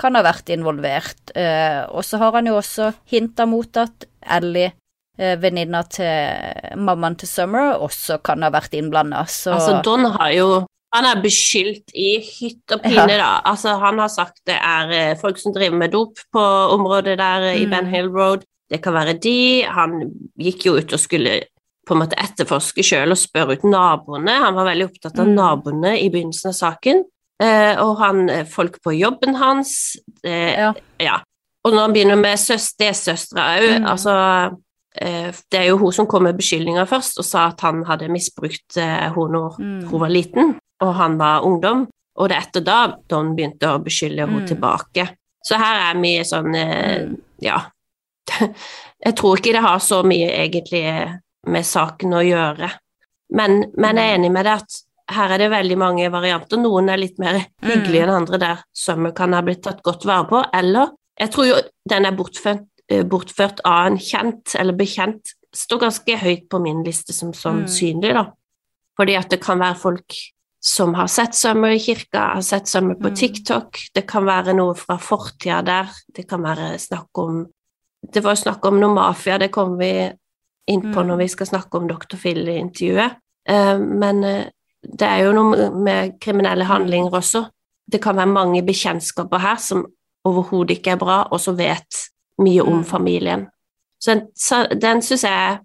kan 0.00 0.16
ha 0.16 0.24
vært 0.24 0.50
involvert. 0.52 1.32
Eh, 1.36 1.82
og 1.92 2.04
så 2.06 2.20
har 2.20 2.38
han 2.38 2.48
jo 2.48 2.58
også 2.60 2.90
hinta 3.10 3.46
mot 3.48 3.80
at 3.80 4.06
Ellie, 4.38 4.72
eh, 5.18 5.36
venninna 5.40 5.82
til 5.92 6.76
mammaen 6.80 7.18
til 7.20 7.28
Summer, 7.28 7.76
også 7.76 8.20
kan 8.24 8.42
ha 8.46 8.52
vært 8.52 8.76
innblanda. 8.78 9.24
Så 9.28 9.52
Altså, 9.56 9.80
Don 9.84 10.12
har 10.16 10.32
jo 10.32 10.66
Han 10.92 11.04
er 11.06 11.20
beskyldt 11.22 11.92
i 11.94 12.18
hytt 12.18 12.72
og 12.74 12.80
pine, 12.82 13.14
da. 13.14 13.40
Altså, 13.46 13.76
han 13.78 14.00
har 14.02 14.08
sagt 14.10 14.40
det 14.44 14.56
er 14.58 14.90
eh, 14.90 15.18
folk 15.20 15.38
som 15.38 15.54
driver 15.54 15.76
med 15.78 15.92
dop 15.92 16.18
på 16.34 16.40
området 16.74 17.14
der 17.18 17.54
mm. 17.54 17.60
i. 17.60 17.66
Ben 17.70 17.86
Hill 17.86 18.08
Road. 18.10 18.42
Det 18.68 18.82
kan 18.82 18.94
være 18.94 19.14
de. 19.22 19.62
Han 19.70 20.10
gikk 20.34 20.66
jo 20.66 20.74
ut 20.74 20.92
og 20.92 20.98
skulle 20.98 21.44
på 21.90 21.96
en 21.96 22.02
måte 22.04 22.18
etterforske 22.22 22.84
sjøl 22.86 23.10
og 23.14 23.18
spørre 23.18 23.56
ut 23.58 23.64
naboene. 23.66 24.36
Han 24.44 24.54
var 24.56 24.68
veldig 24.70 24.86
opptatt 24.86 25.18
av 25.18 25.26
Mm. 25.26 25.34
naboene 25.34 25.96
i 25.98 26.08
begynnelsen 26.12 26.52
av 26.52 26.56
saken. 26.60 27.02
Eh, 27.42 27.74
og 27.82 27.98
han, 27.98 28.28
eh, 28.30 28.44
folk 28.44 28.78
på 28.84 28.92
jobben 28.98 29.34
hans 29.40 29.96
eh, 30.24 30.54
ja. 30.60 30.72
Ja. 31.00 31.18
Og 31.64 31.72
når 31.72 31.80
han 31.86 31.92
begynner 31.94 32.20
med 32.20 32.38
stesøstera 32.38 33.46
òg, 33.58 33.78
Mm. 33.80 33.86
altså 33.86 34.58
eh, 34.96 35.32
Det 35.50 35.60
er 35.60 35.66
jo 35.68 35.78
hun 35.78 35.92
som 35.92 36.06
kom 36.06 36.22
med 36.24 36.36
beskyldninger 36.36 36.86
først 36.86 37.18
og 37.18 37.24
sa 37.24 37.46
at 37.48 37.60
han 37.60 37.84
hadde 37.84 38.08
misbrukt 38.10 38.74
henne 38.76 39.14
når 39.14 39.58
Mm. 39.58 39.88
hun 39.90 40.00
var 40.00 40.08
liten 40.08 40.58
og 40.80 40.94
han 40.94 41.18
var 41.18 41.42
ungdom. 41.42 41.88
Og 42.18 42.28
det 42.28 42.36
er 42.36 42.42
etter 42.42 42.64
da 42.64 42.94
Don 43.08 43.34
begynte 43.36 43.68
å 43.70 43.82
beskylde 43.82 44.26
henne 44.26 44.40
Mm. 44.42 44.46
tilbake. 44.48 45.08
Så 45.44 45.56
her 45.56 45.90
er 45.90 45.98
mye 45.98 46.20
sånn 46.24 46.52
Mm. 46.54 47.16
Ja. 47.40 47.62
Jeg 49.06 49.14
tror 49.16 49.36
ikke 49.38 49.52
det 49.52 49.62
har 49.62 49.78
så 49.78 50.02
mye 50.04 50.28
egentlig 50.28 51.18
med 51.46 51.66
saken 51.66 52.14
å 52.14 52.22
gjøre. 52.24 52.70
Men, 53.36 53.64
men 53.78 53.96
jeg 54.00 54.10
er 54.10 54.18
enig 54.18 54.30
med 54.34 54.44
deg 54.48 54.62
at 54.64 54.80
her 55.10 55.34
er 55.34 55.42
det 55.42 55.50
veldig 55.50 55.76
mange 55.78 56.08
varianter. 56.12 56.58
Noen 56.60 56.90
er 56.92 57.00
litt 57.00 57.18
mer 57.18 57.40
hyggelige 57.64 58.04
enn 58.06 58.14
andre, 58.14 58.38
der 58.38 58.64
Summer 58.76 59.14
kan 59.16 59.34
ha 59.34 59.42
blitt 59.42 59.62
tatt 59.64 59.82
godt 59.86 60.06
vare 60.06 60.26
på. 60.30 60.42
Eller 60.54 60.92
jeg 61.18 61.32
tror 61.34 61.48
jo 61.48 61.60
den 61.90 62.06
er 62.06 62.16
bortført, 62.18 62.66
eh, 62.90 63.02
bortført 63.06 63.62
av 63.66 63.86
en 63.90 63.98
kjent 63.98 64.54
eller 64.58 64.76
bekjent. 64.78 65.34
Står 65.54 65.80
ganske 65.82 66.18
høyt 66.20 66.48
på 66.50 66.60
min 66.62 66.84
liste 66.86 67.12
som 67.12 67.32
sannsynlig, 67.34 68.12
da. 68.14 68.28
Fordi 68.98 69.16
at 69.18 69.30
det 69.30 69.40
kan 69.42 69.58
være 69.58 69.80
folk 69.80 70.14
som 70.62 70.92
har 70.94 71.08
sett 71.08 71.34
Summer 71.34 71.72
i 71.74 71.80
kirka, 71.80 72.34
har 72.36 72.42
sett 72.44 72.68
Summer 72.68 72.94
på 72.94 73.08
Mm. 73.08 73.16
TikTok. 73.16 73.78
Det 73.94 74.06
kan 74.06 74.24
være 74.24 74.54
noe 74.54 74.74
fra 74.74 74.98
fortida 74.98 75.62
der. 75.64 75.88
Det 76.14 76.28
kan 76.28 76.42
være 76.42 76.78
snakk 76.78 77.08
om 77.18 77.46
Det 78.12 78.22
var 78.24 78.34
snakk 78.34 78.64
om 78.64 78.80
noe 78.80 78.94
mafia, 78.94 79.36
det 79.38 79.50
kommer 79.52 79.76
vi 79.76 80.10
inn 80.68 80.82
på 80.92 81.00
Mm. 81.02 81.06
når 81.08 81.16
vi 81.18 81.28
skal 81.28 81.46
snakke 81.46 81.74
om 81.78 81.88
Dr. 81.88 82.16
Phil-intervjuet. 82.16 83.16
Eh, 83.48 83.78
Men 83.78 84.24
eh, 84.24 84.44
det 84.82 85.02
er 85.08 85.24
jo 85.24 85.32
noe 85.32 85.70
med 85.70 86.20
kriminelle 86.20 86.64
handlinger 86.64 87.10
også. 87.10 87.48
Det 87.90 88.00
kan 88.02 88.16
være 88.16 88.26
mange 88.32 88.62
bekjentskaper 88.62 89.38
her 89.40 89.56
som 89.56 89.86
overhodet 90.24 90.78
ikke 90.78 90.92
er 90.92 90.96
bra, 90.96 91.28
og 91.30 91.40
som 91.40 91.56
vet 91.56 92.08
mye 92.38 92.60
om 92.62 92.78
Mm. 92.80 92.84
familien. 92.84 93.48
Så 94.02 94.14
den, 94.14 94.78
den 94.80 95.02
syns 95.02 95.22
jeg 95.22 95.58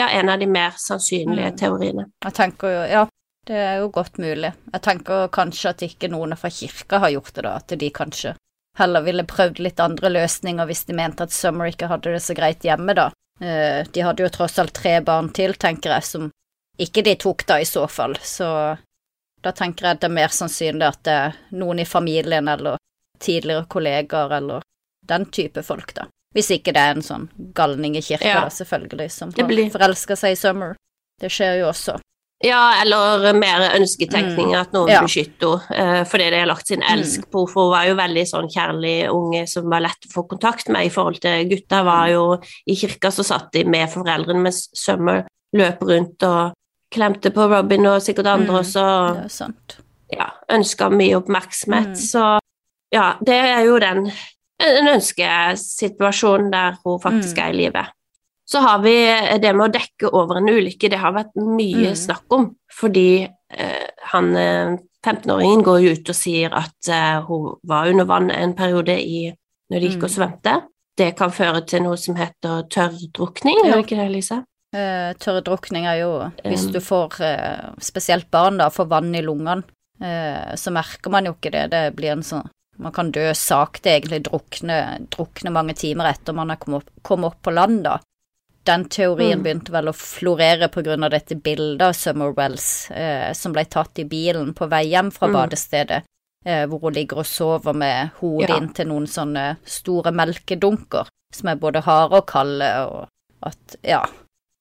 er 0.00 0.08
en 0.20 0.28
av 0.28 0.38
de 0.40 0.46
mer 0.46 0.70
sannsynlige 0.70 1.50
Mm. 1.52 1.56
teoriene. 1.56 2.04
Jeg 2.24 2.32
tenker 2.34 2.68
jo, 2.68 2.92
ja, 2.92 3.06
det 3.46 3.56
er 3.56 3.76
jo 3.80 3.88
godt 3.90 4.18
mulig. 4.18 4.52
Jeg 4.72 4.82
tenker 4.82 5.28
kanskje 5.28 5.68
at 5.70 5.82
ikke 5.82 6.08
noen 6.10 6.36
fra 6.36 6.48
kirka 6.48 6.98
har 6.98 7.10
gjort 7.10 7.32
det, 7.34 7.42
da. 7.44 7.56
At 7.56 7.66
de 7.78 7.90
kanskje 7.90 8.34
heller 8.76 9.02
ville 9.02 9.22
prøvd 9.24 9.58
litt 9.60 9.80
andre 9.80 10.08
løsninger 10.10 10.66
hvis 10.66 10.86
de 10.86 10.94
mente 10.94 11.20
at 11.22 11.30
Summer 11.30 11.66
ikke 11.66 11.86
hadde 11.88 12.12
det 12.12 12.22
så 12.22 12.34
greit 12.34 12.60
hjemme, 12.62 12.94
da. 12.94 13.10
Eh, 13.40 13.84
De 13.90 14.00
hadde 14.00 14.22
jo 14.22 14.28
tross 14.30 14.58
alt 14.58 14.72
tre 14.76 15.00
barn 15.00 15.28
til, 15.34 15.54
tenker 15.54 15.90
jeg, 15.96 16.04
som 16.04 16.30
ikke 16.78 17.02
de 17.04 17.14
tok 17.16 17.44
da, 17.46 17.60
i 17.60 17.64
så 17.68 17.86
fall. 17.90 18.14
Så 18.22 18.46
da 19.42 19.52
tenker 19.52 19.86
jeg 19.90 20.00
det 20.00 20.08
er 20.08 20.14
mer 20.14 20.28
sannsynlig 20.32 20.86
at 20.88 21.02
det 21.06 21.12
er 21.12 21.36
noen 21.52 21.78
i 21.82 21.84
familien 21.84 22.48
eller 22.48 22.78
tidligere 23.20 23.66
kollegaer 23.70 24.32
eller 24.38 24.62
den 25.06 25.26
type 25.30 25.62
folk, 25.62 25.92
da. 25.94 26.06
Hvis 26.34 26.50
ikke 26.50 26.72
det 26.74 26.80
er 26.82 26.96
en 26.96 27.02
sånn 27.04 27.28
galning 27.54 27.94
i 27.96 28.02
kirka, 28.02 28.26
Ja. 28.26 28.40
da, 28.42 28.48
selvfølgelig, 28.50 29.10
som 29.12 29.30
har 29.30 29.70
forelska 29.70 30.16
seg 30.16 30.32
i 30.32 30.34
Summer. 30.40 30.74
Det 31.20 31.30
skjer 31.30 31.60
jo 31.60 31.68
også. 31.70 32.00
Ja, 32.44 32.74
eller 32.82 33.32
mer 33.38 33.62
ønsketenkning, 33.78 34.50
at 34.58 34.72
noen 34.76 34.90
Ja. 34.92 35.00
beskytter 35.02 35.62
henne 35.70 36.00
uh, 36.02 36.04
fordi 36.04 36.26
de 36.30 36.40
har 36.42 36.46
lagt 36.50 36.68
sin 36.68 36.82
elsk 36.82 37.24
på 37.32 37.40
henne. 37.46 37.52
For 37.54 37.64
hun 37.64 37.72
var 37.72 37.86
jo 37.88 37.94
veldig 37.96 38.24
sånn 38.28 38.50
kjærlig 38.52 38.96
unge 39.10 39.46
som 39.48 39.70
var 39.72 39.80
lett 39.86 40.08
å 40.08 40.12
få 40.12 40.26
kontakt 40.28 40.68
med 40.68 40.86
i 40.86 40.92
forhold 40.92 41.20
til 41.24 41.48
gutta. 41.48 41.82
var 41.84 42.08
jo 42.12 42.26
I 42.68 42.74
kirka 42.76 43.08
så 43.10 43.24
satt 43.24 43.50
de 43.52 43.64
med 43.64 43.88
foreldrene, 43.88 44.42
mens 44.42 44.68
Summer 44.74 45.24
løp 45.56 45.80
rundt 45.82 46.22
og 46.22 46.52
klemte 46.94 47.30
på 47.34 47.48
Robin 47.50 47.86
og 47.86 48.02
sikkert 48.02 48.26
andre 48.26 48.52
Mm. 48.52 48.60
også. 48.60 49.14
Det 49.16 49.24
er 49.24 49.28
sant. 49.28 49.76
ja, 50.12 50.28
ønska 50.50 50.90
mye 50.90 51.16
oppmerksomhet. 51.16 51.94
Mm. 51.94 51.96
Så 51.96 52.38
ja, 52.92 53.14
det 53.24 53.34
er 53.34 53.64
jo 53.64 53.78
den 53.78 54.12
en 54.60 54.86
ønskesituasjon 54.94 56.50
der 56.52 56.76
hun 56.84 57.00
faktisk 57.00 57.36
Mm. 57.38 57.42
er 57.44 57.48
i 57.48 57.56
live. 57.56 57.86
Så 58.46 58.60
har 58.60 58.78
vi 58.84 58.92
det 59.40 59.52
med 59.56 59.68
å 59.70 59.72
dekke 59.72 60.10
over 60.12 60.36
en 60.36 60.48
ulykke, 60.52 60.90
det 60.90 60.98
har 61.00 61.12
vært 61.16 61.32
mye 61.36 61.90
Mm. 61.94 61.96
snakk 61.96 62.24
om. 62.36 62.50
Fordi 62.72 63.22
eh, 63.50 63.86
han 64.12 64.36
eh, 64.36 64.76
15-åringen 65.06 65.62
går 65.64 65.78
jo 65.84 65.92
ut 65.96 66.08
og 66.12 66.14
sier 66.18 66.52
at 66.52 66.88
eh, 66.88 67.22
hun 67.24 67.54
var 67.64 67.88
under 67.88 68.04
vann 68.04 68.30
en 68.30 68.52
periode 68.54 68.98
i, 69.00 69.32
når 69.70 69.80
de 69.80 69.88
gikk 69.88 70.02
og 70.04 70.10
Mm. 70.10 70.16
svømte. 70.16 70.54
Det 70.96 71.16
kan 71.16 71.30
føre 71.30 71.64
til 71.66 71.82
noe 71.82 71.96
som 71.96 72.14
heter 72.14 72.68
tørrdrukning, 72.70 73.64
er 73.64 73.72
det 73.72 73.84
ikke 73.86 73.96
det, 73.98 74.10
Lise? 74.12 74.44
Eh, 74.74 75.12
Tørrdrukning 75.14 75.86
er 75.86 76.00
jo 76.00 76.30
Hvis 76.44 76.66
Um. 76.66 76.72
du 76.72 76.80
får 76.80 77.20
eh, 77.20 77.70
spesielt 77.80 78.30
barn 78.30 78.58
da, 78.58 78.68
får 78.70 78.88
vann 78.88 79.14
i 79.14 79.22
lungene, 79.22 79.62
eh, 80.02 80.54
så 80.56 80.70
merker 80.72 81.10
man 81.10 81.24
jo 81.26 81.32
ikke 81.34 81.50
det. 81.52 81.70
Det 81.70 81.96
blir 81.96 82.12
en 82.12 82.22
sånn 82.22 82.48
Man 82.76 82.90
kan 82.92 83.12
dø 83.12 83.30
sakte, 83.34 83.86
egentlig 84.00 84.24
drukne, 84.24 85.06
drukne 85.08 85.52
mange 85.52 85.74
timer 85.78 86.08
etter 86.10 86.34
man 86.34 86.48
har 86.50 86.56
kommet 86.56 86.82
opp, 86.82 86.90
kommet 87.04 87.26
opp 87.26 87.42
på 87.42 87.52
land, 87.54 87.84
da. 87.84 88.00
Den 88.64 88.84
teorien 88.88 89.38
Mm. 89.38 89.42
begynte 89.44 89.72
vel 89.72 89.88
å 89.88 89.92
florere 89.92 90.64
av 91.04 91.10
dette 91.10 91.34
bildet 91.36 91.82
av 91.82 91.92
Summer 91.92 92.32
Wells 92.32 92.90
eh, 92.90 93.32
som 93.32 93.52
ble 93.52 93.64
tatt 93.64 93.98
i 93.98 94.04
bilen 94.04 94.54
på 94.54 94.68
vei 94.68 94.86
hjem 94.90 95.10
fra 95.12 95.28
Mm. 95.28 95.34
badestedet, 95.34 96.02
eh, 96.46 96.64
hvor 96.66 96.80
hun 96.80 96.92
ligger 96.94 97.18
og 97.18 97.26
sover 97.26 97.74
med 97.74 98.10
hodet 98.20 98.48
Ja. 98.48 98.56
inntil 98.60 98.86
noen 98.88 99.06
sånne 99.06 99.56
store 99.64 100.12
melkedunker, 100.12 101.06
som 101.32 101.48
er 101.48 101.56
både 101.56 101.82
harde 101.82 102.12
og 102.16 102.26
kalde, 102.26 102.86
og 102.88 103.08
at, 103.42 103.76
ja 103.84 104.04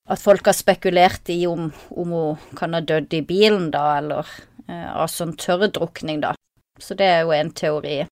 At 0.06 0.20
folk 0.20 0.44
har 0.48 0.54
spekulert 0.54 1.30
i 1.30 1.46
om, 1.48 1.72
om 1.96 2.10
hun 2.12 2.38
kan 2.58 2.74
ha 2.74 2.82
dødd 2.82 3.14
i 3.14 3.22
bilen, 3.22 3.72
da, 3.72 4.00
eller 4.00 4.26
eh, 4.68 4.92
av 4.98 5.08
sånn 5.08 5.34
tørrdrukning, 5.38 6.20
da. 6.20 6.34
Så 6.78 6.94
det 6.98 7.06
er 7.08 7.22
jo 7.24 7.32
en 7.32 7.52
teori. 7.52 8.06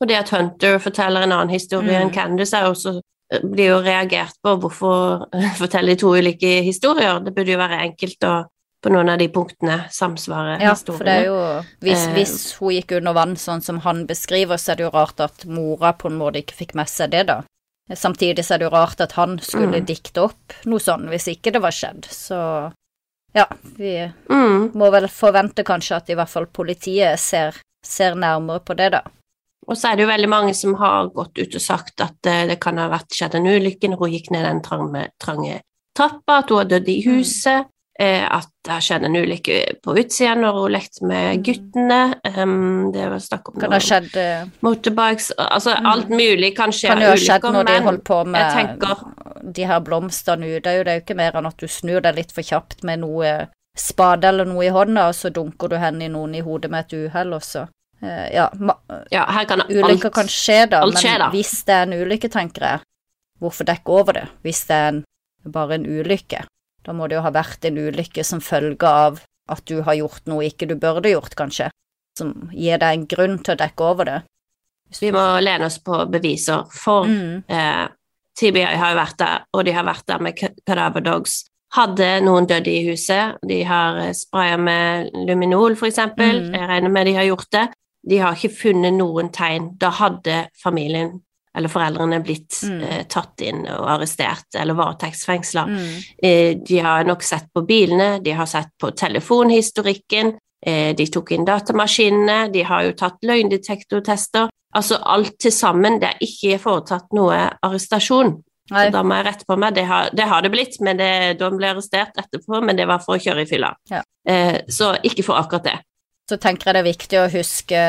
Og 0.00 0.08
det 0.08 0.16
at 0.16 0.30
Hunter 0.30 0.78
forteller 0.80 1.22
en 1.22 1.30
annen 1.30 1.48
historie 1.50 1.92
Mm. 2.00 2.02
enn 2.08 2.12
Candice, 2.12 2.52
er 2.54 2.64
også, 2.66 3.00
blir 3.42 3.72
jo 3.72 3.78
reagert 3.82 4.36
på 4.44 4.52
hvorfor 4.62 5.26
fortelle 5.58 5.94
de 5.94 5.96
to 6.00 6.12
ulike 6.14 6.60
historier. 6.66 7.18
Det 7.24 7.34
burde 7.34 7.54
jo 7.56 7.58
være 7.58 7.80
enkelt 7.88 8.26
å 8.28 8.34
på 8.84 8.90
noen 8.92 9.08
av 9.08 9.18
de 9.18 9.26
punktene 9.32 9.88
samsvare 9.90 10.60
Ja, 10.60 10.74
historiene. 10.76 10.98
for 10.98 11.04
det 11.04 11.14
er 11.16 11.24
jo 11.24 11.38
hvis, 11.82 12.06
Eh. 12.06 12.12
hvis 12.14 12.34
hun 12.60 12.70
gikk 12.70 12.92
under 12.98 13.12
vann 13.14 13.34
sånn 13.34 13.62
som 13.62 13.80
han 13.80 14.06
beskriver, 14.06 14.56
så 14.60 14.72
er 14.72 14.76
det 14.76 14.84
jo 14.84 14.90
rart 14.94 15.18
at 15.24 15.44
mora 15.46 15.92
på 15.92 16.06
en 16.10 16.18
måte 16.18 16.38
ikke 16.44 16.54
fikk 16.54 16.74
med 16.74 16.86
seg 16.88 17.10
det, 17.10 17.26
da. 17.26 17.42
Samtidig 17.90 18.44
så 18.44 18.54
er 18.54 18.58
det 18.58 18.66
jo 18.70 18.76
rart 18.76 19.00
at 19.00 19.12
han 19.12 19.38
skulle 19.38 19.80
Mm. 19.80 19.86
dikte 19.86 20.22
opp 20.22 20.52
noe 20.66 20.78
sånn 20.78 21.08
hvis 21.08 21.26
ikke 21.34 21.52
det 21.52 21.62
var 21.62 21.70
skjedd, 21.70 22.04
så 22.04 22.72
ja, 23.34 23.46
vi 23.76 24.12
mm. 24.28 24.72
må 24.74 24.90
vel 24.92 25.08
forvente 25.08 25.64
kanskje 25.64 25.96
at 25.96 26.10
i 26.10 26.14
hvert 26.14 26.28
fall 26.28 26.46
politiet 26.46 27.18
ser, 27.18 27.54
ser 27.84 28.14
nærmere 28.14 28.60
på 28.64 28.76
det, 28.76 28.92
da. 28.92 29.02
Og 29.68 29.76
så 29.76 29.88
er 29.90 29.96
det 29.96 30.04
jo 30.06 30.10
veldig 30.12 30.28
mange 30.30 30.54
som 30.54 30.74
har 30.78 31.08
gått 31.14 31.38
ut 31.38 31.54
og 31.58 31.60
sagt 31.62 32.00
at 32.00 32.26
eh, 32.30 32.44
det 32.46 32.60
kan 32.62 32.78
ha 32.78 32.88
vært 32.92 33.10
skjedd 33.16 33.34
en 33.34 33.46
ulykke 33.50 33.88
når 33.90 33.98
hun 33.98 34.12
gikk 34.12 34.30
ned 34.30 34.44
den 34.46 34.60
trange, 34.62 35.08
trange 35.22 35.60
trappa, 35.96 36.38
at 36.42 36.48
hun 36.52 36.58
har 36.58 36.64
dødd 36.70 36.88
i 36.92 37.02
Mm. 37.06 37.16
huset, 37.16 37.66
eh, 37.98 38.22
at 38.30 38.46
det 38.64 38.72
har 38.72 38.80
skjedd 38.84 39.04
en 39.08 39.16
ulykke 39.16 39.56
på 39.82 39.94
utsida 39.96 40.34
når 40.36 40.52
hun 40.60 40.72
lekte 40.72 41.02
med 41.08 41.38
Mm. 41.38 41.42
guttene. 41.42 42.00
Um, 42.36 42.92
det 42.92 43.08
var 43.10 43.18
snakk 43.18 43.48
om 43.48 43.54
Kan 43.60 43.72
ha 43.72 43.78
noen 43.78 43.86
skjedd 43.88 44.16
eh, 44.16 44.44
motorbikes 44.62 45.32
Altså 45.38 45.74
Mm. 45.80 45.86
alt 45.86 46.08
mulig 46.10 46.54
kan 46.56 46.70
skje 46.70 46.90
av 46.92 46.98
ulykker, 46.98 47.52
når 47.52 47.64
de 47.66 47.72
men 47.72 47.82
holdt 47.82 48.04
på 48.04 48.34
jeg 48.34 48.52
tenker 48.52 49.52
de 49.52 49.64
her 49.64 49.80
blomstene 49.80 50.44
ute. 50.56 50.62
Det 50.62 50.86
er 50.88 51.00
jo 51.00 51.00
ikke 51.00 51.16
mer 51.16 51.32
enn 51.32 51.46
at 51.46 51.56
du 51.56 51.66
snur 51.66 52.00
deg 52.02 52.14
litt 52.16 52.32
for 52.32 52.42
kjapt 52.42 52.84
med 52.84 53.00
noe 53.00 53.48
spade 53.76 54.24
eller 54.24 54.44
noe 54.44 54.64
i 54.64 54.70
hånda, 54.70 55.08
og 55.08 55.14
så 55.14 55.30
dunker 55.30 55.68
du 55.68 55.76
hen 55.76 56.00
i 56.02 56.08
noen 56.08 56.34
i 56.34 56.40
hodet 56.40 56.70
med 56.70 56.84
et 56.86 57.08
uhell, 57.10 57.34
og 57.34 57.42
så 57.42 57.66
Ja, 58.02 58.50
ma 58.60 58.74
Ja, 59.10 59.24
her 59.32 59.44
kan 59.48 59.62
ulykker 59.68 60.10
alt 60.10 60.14
kan 60.14 60.28
skje, 60.28 60.66
da, 60.70 60.82
men 60.86 60.96
skjer, 61.00 61.18
da. 61.18 61.30
hvis 61.32 61.64
det 61.64 61.74
er 61.74 61.86
en 61.86 61.94
ulykke, 61.96 62.28
tenker 62.30 62.66
jeg, 62.68 62.80
hvorfor 63.40 63.64
dekke 63.68 63.88
over 64.00 64.12
det? 64.12 64.26
Hvis 64.44 64.66
det 64.68 64.76
er 64.76 64.88
en, 64.92 65.04
bare 65.52 65.74
en 65.78 65.86
ulykke, 65.86 66.42
da 66.84 66.92
må 66.92 67.08
det 67.08 67.16
jo 67.16 67.22
ha 67.24 67.30
vært 67.34 67.64
en 67.64 67.78
ulykke 67.78 68.24
som 68.24 68.40
følge 68.44 68.86
av 68.86 69.20
at 69.48 69.64
du 69.64 69.80
har 69.82 69.94
gjort 69.94 70.26
noe 70.26 70.44
ikke 70.44 70.66
du 70.68 70.74
burde 70.76 71.10
gjort, 71.10 71.34
kanskje, 71.38 71.70
som 72.18 72.50
gir 72.52 72.78
deg 72.82 72.92
en 72.98 73.06
grunn 73.06 73.38
til 73.42 73.54
å 73.54 73.60
dekke 73.60 73.80
over 73.84 74.04
det. 74.04 74.20
Vi 75.00 75.10
må 75.14 75.22
lene 75.42 75.66
oss 75.66 75.78
på 75.82 76.04
beviser, 76.10 76.66
for 76.72 77.06
Mm. 77.06 77.44
eh, 77.48 77.88
TBI 78.38 78.62
har 78.76 78.92
jo 78.92 78.98
vært 79.00 79.16
der, 79.18 79.44
og 79.54 79.64
de 79.64 79.72
har 79.72 79.84
vært 79.84 80.06
der 80.06 80.18
med 80.20 80.36
Cadaver 80.66 81.00
Dogs. 81.00 81.44
Hadde 81.72 82.20
noen 82.22 82.46
dødd 82.46 82.66
i 82.68 82.84
huset, 82.90 83.36
de 83.46 83.62
har 83.64 83.96
eh, 83.98 84.12
spraya 84.12 84.56
med 84.58 85.10
luminol, 85.26 85.74
for 85.76 85.86
eksempel, 85.88 86.42
Mm. 86.50 86.52
jeg 86.54 86.68
regner 86.68 86.90
med 86.90 87.06
de 87.06 87.14
har 87.14 87.24
gjort 87.24 87.50
det. 87.50 87.68
De 88.08 88.18
har 88.22 88.34
ikke 88.36 88.54
funnet 88.54 88.94
noen 88.94 89.30
tegn. 89.34 89.72
Da 89.78 89.90
hadde 89.90 90.46
familien, 90.62 91.20
eller 91.56 91.68
foreldrene, 91.72 92.22
blitt 92.22 92.60
Mm. 92.62 92.82
eh, 92.82 93.02
tatt 93.08 93.40
inn 93.40 93.66
og 93.66 93.86
arrestert, 93.88 94.44
eller 94.54 94.74
varetektsfengsla. 94.74 95.64
Mm. 95.66 96.02
Eh, 96.22 96.54
de 96.54 96.78
har 96.78 97.04
nok 97.04 97.22
sett 97.22 97.48
på 97.54 97.64
bilene, 97.66 98.22
de 98.22 98.30
har 98.32 98.46
sett 98.46 98.68
på 98.78 98.90
telefonhistorikken, 98.94 100.34
eh, 100.66 100.92
de 100.94 101.06
tok 101.06 101.32
inn 101.32 101.44
datamaskinene, 101.46 102.52
de 102.52 102.62
har 102.62 102.82
jo 102.84 102.92
tatt 102.92 103.18
løgndetektortester. 103.22 104.48
Altså 104.74 104.98
alt 105.02 105.38
til 105.38 105.52
sammen, 105.52 105.98
det 106.00 106.10
er 106.10 106.18
ikke 106.26 106.58
foretatt 106.60 107.12
noe 107.16 107.38
arrestasjon. 107.64 108.42
Nei. 108.70 108.86
Så 108.88 108.92
da 108.92 109.02
må 109.06 109.14
jeg 109.14 109.24
rette 109.26 109.44
på 109.46 109.56
meg, 109.58 109.74
det 109.74 109.84
har 109.86 110.10
det, 110.10 110.24
har 110.26 110.42
det 110.42 110.50
blitt, 110.50 110.80
men 110.80 110.96
det, 110.98 111.38
de 111.38 111.50
ble 111.54 111.68
arrestert 111.70 112.16
etterpå, 112.18 112.62
men 112.64 112.76
det 112.76 112.86
var 112.88 112.98
for 112.98 113.16
å 113.16 113.20
kjøre 113.22 113.42
i 113.42 113.46
fylla. 113.46 113.74
Ja. 113.90 114.02
Eh, 114.26 114.62
så 114.68 114.96
ikke 115.06 115.22
for 115.24 115.38
akkurat 115.38 115.64
det. 115.64 115.76
Så 116.30 116.38
tenker 116.42 116.68
jeg 116.68 116.76
det 116.76 116.82
er 116.82 116.92
viktig 116.92 117.18
å 117.20 117.32
huske 117.32 117.82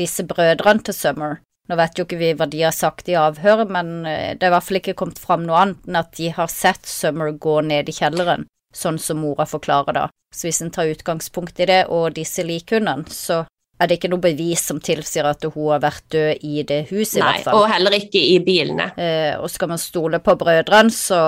disse 0.00 0.24
brødrene 0.28 0.84
til 0.86 0.96
Summer. 0.96 1.40
Nå 1.70 1.78
vet 1.78 1.98
jo 1.98 2.06
ikke 2.06 2.18
vi 2.18 2.32
hva 2.34 2.48
de 2.50 2.64
har 2.64 2.74
sagt 2.74 3.08
i 3.08 3.16
avhøret, 3.18 3.70
men 3.70 4.02
eh, 4.08 4.32
det 4.34 4.46
er 4.46 4.50
i 4.50 4.54
hvert 4.56 4.66
fall 4.66 4.80
ikke 4.80 4.96
kommet 4.98 5.20
fram 5.22 5.46
noe 5.46 5.60
annet 5.60 5.86
enn 5.86 6.00
at 6.00 6.10
de 6.18 6.32
har 6.34 6.50
sett 6.50 6.88
Summer 6.90 7.30
gå 7.32 7.60
ned 7.68 7.88
i 7.88 7.94
kjelleren, 7.94 8.48
sånn 8.74 8.98
som 9.00 9.22
mora 9.22 9.46
forklarer 9.48 9.98
da. 10.00 10.08
Så 10.34 10.48
hvis 10.48 10.62
en 10.64 10.72
tar 10.74 10.90
utgangspunkt 10.90 11.60
i 11.60 11.68
det 11.68 11.82
og 11.92 12.14
disse 12.16 12.42
likhundene, 12.46 13.04
så 13.12 13.44
er 13.82 13.88
det 13.88 13.98
ikke 13.98 14.10
noe 14.12 14.22
bevis 14.22 14.62
som 14.68 14.80
tilsier 14.82 15.26
at 15.26 15.44
hun 15.44 15.70
har 15.72 15.82
vært 15.82 16.04
død 16.14 16.44
i 16.46 16.64
det 16.66 16.80
huset, 16.90 17.18
i 17.18 17.24
hvert 17.24 17.46
fall. 17.46 17.60
og 17.60 17.70
heller 17.70 17.96
ikke 17.98 18.20
i 18.20 18.38
bilene. 18.44 18.88
Eh, 18.96 19.34
og 19.38 19.50
skal 19.50 19.72
man 19.72 19.80
stole 19.82 20.22
på 20.22 20.34
brødrene, 20.38 20.94
så 20.94 21.20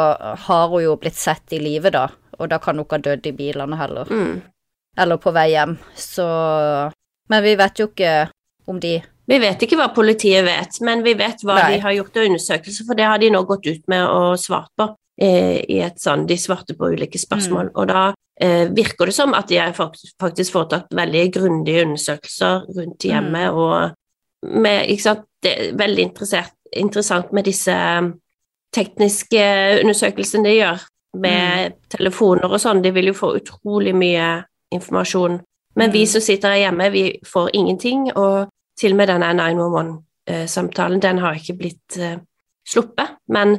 har 0.49 0.67
hun 0.73 0.85
jo 0.87 0.97
blitt 1.01 1.19
sett 1.19 1.55
i 1.55 1.63
live, 1.63 1.93
da, 1.95 2.09
og 2.39 2.51
da 2.51 2.59
kan 2.63 2.79
hun 2.79 2.87
ikke 2.87 3.01
ha 3.01 3.07
dødd 3.11 3.31
i 3.31 3.35
bilene 3.39 3.79
heller. 3.81 4.11
Mm. 4.11 4.43
Eller 4.97 5.19
på 5.19 5.33
vei 5.35 5.51
hjem, 5.51 5.77
så 5.95 6.27
Men 7.29 7.43
vi 7.43 7.55
vet 7.57 7.81
jo 7.81 7.89
ikke 7.89 8.29
om 8.69 8.81
de 8.81 8.99
Vi 9.27 9.39
vet 9.41 9.63
ikke 9.65 9.79
hva 9.81 9.89
politiet 9.95 10.45
vet, 10.45 10.81
men 10.85 11.03
vi 11.03 11.15
vet 11.17 11.41
hva 11.43 11.57
Nei. 11.57 11.71
de 11.75 11.81
har 11.81 11.95
gjort 11.97 12.19
av 12.21 12.27
undersøkelser, 12.29 12.85
for 12.85 12.99
det 12.99 13.07
har 13.09 13.19
de 13.19 13.31
nå 13.33 13.41
gått 13.49 13.67
ut 13.67 13.89
med 13.89 14.05
og 14.05 14.39
svart 14.39 14.69
på. 14.77 14.91
eh, 15.21 15.65
I 15.69 15.81
et 15.81 15.99
sånn, 16.01 16.27
De 16.27 16.37
svarte 16.37 16.77
på 16.77 16.93
ulike 16.93 17.19
spørsmål, 17.19 17.71
og 17.75 17.89
da 17.89 18.13
eh, 18.41 18.69
virker 18.69 19.07
det 19.07 19.15
som 19.15 19.35
at 19.35 19.49
de 19.49 19.57
har 19.57 19.73
faktisk 19.73 20.53
foretatt 20.53 20.93
veldig 20.93 21.33
grundige 21.33 21.87
undersøkelser 21.87 22.67
rundt 22.77 23.05
hjemmet, 23.05 23.51
og 23.51 23.95
med, 24.45 24.91
ikke 24.91 25.03
sant, 25.03 25.25
det 25.43 25.53
er 25.53 25.77
veldig 25.79 26.11
interessant 26.77 27.33
med 27.33 27.45
disse 27.45 27.73
eh, 27.73 28.11
tekniske 28.75 29.45
undersøkelsene 29.81 30.45
de 30.51 30.59
gjør, 30.59 30.85
med 31.15 31.79
telefoner 31.89 32.51
og 32.51 32.61
sånn, 32.61 32.83
de 32.83 32.91
vil 32.91 33.13
jo 33.13 33.15
få 33.15 33.37
utrolig 33.39 33.95
mye 33.95 34.43
informasjon. 34.75 35.41
Men 35.77 35.91
vi 35.93 36.03
Mm. 36.05 36.07
som 36.07 36.21
sitter 36.21 36.49
her 36.49 36.57
hjemme, 36.71 36.91
vi 36.93 37.05
får 37.27 37.51
ingenting, 37.55 38.13
og 38.17 38.49
til 38.79 38.93
og 38.93 38.97
med 38.97 39.09
denne 39.09 39.33
911-samtalen, 39.35 41.01
den 41.03 41.19
har 41.19 41.35
ikke 41.35 41.57
blitt 41.59 41.99
uh, 41.99 42.17
sluppet. 42.67 43.17
Men 43.29 43.59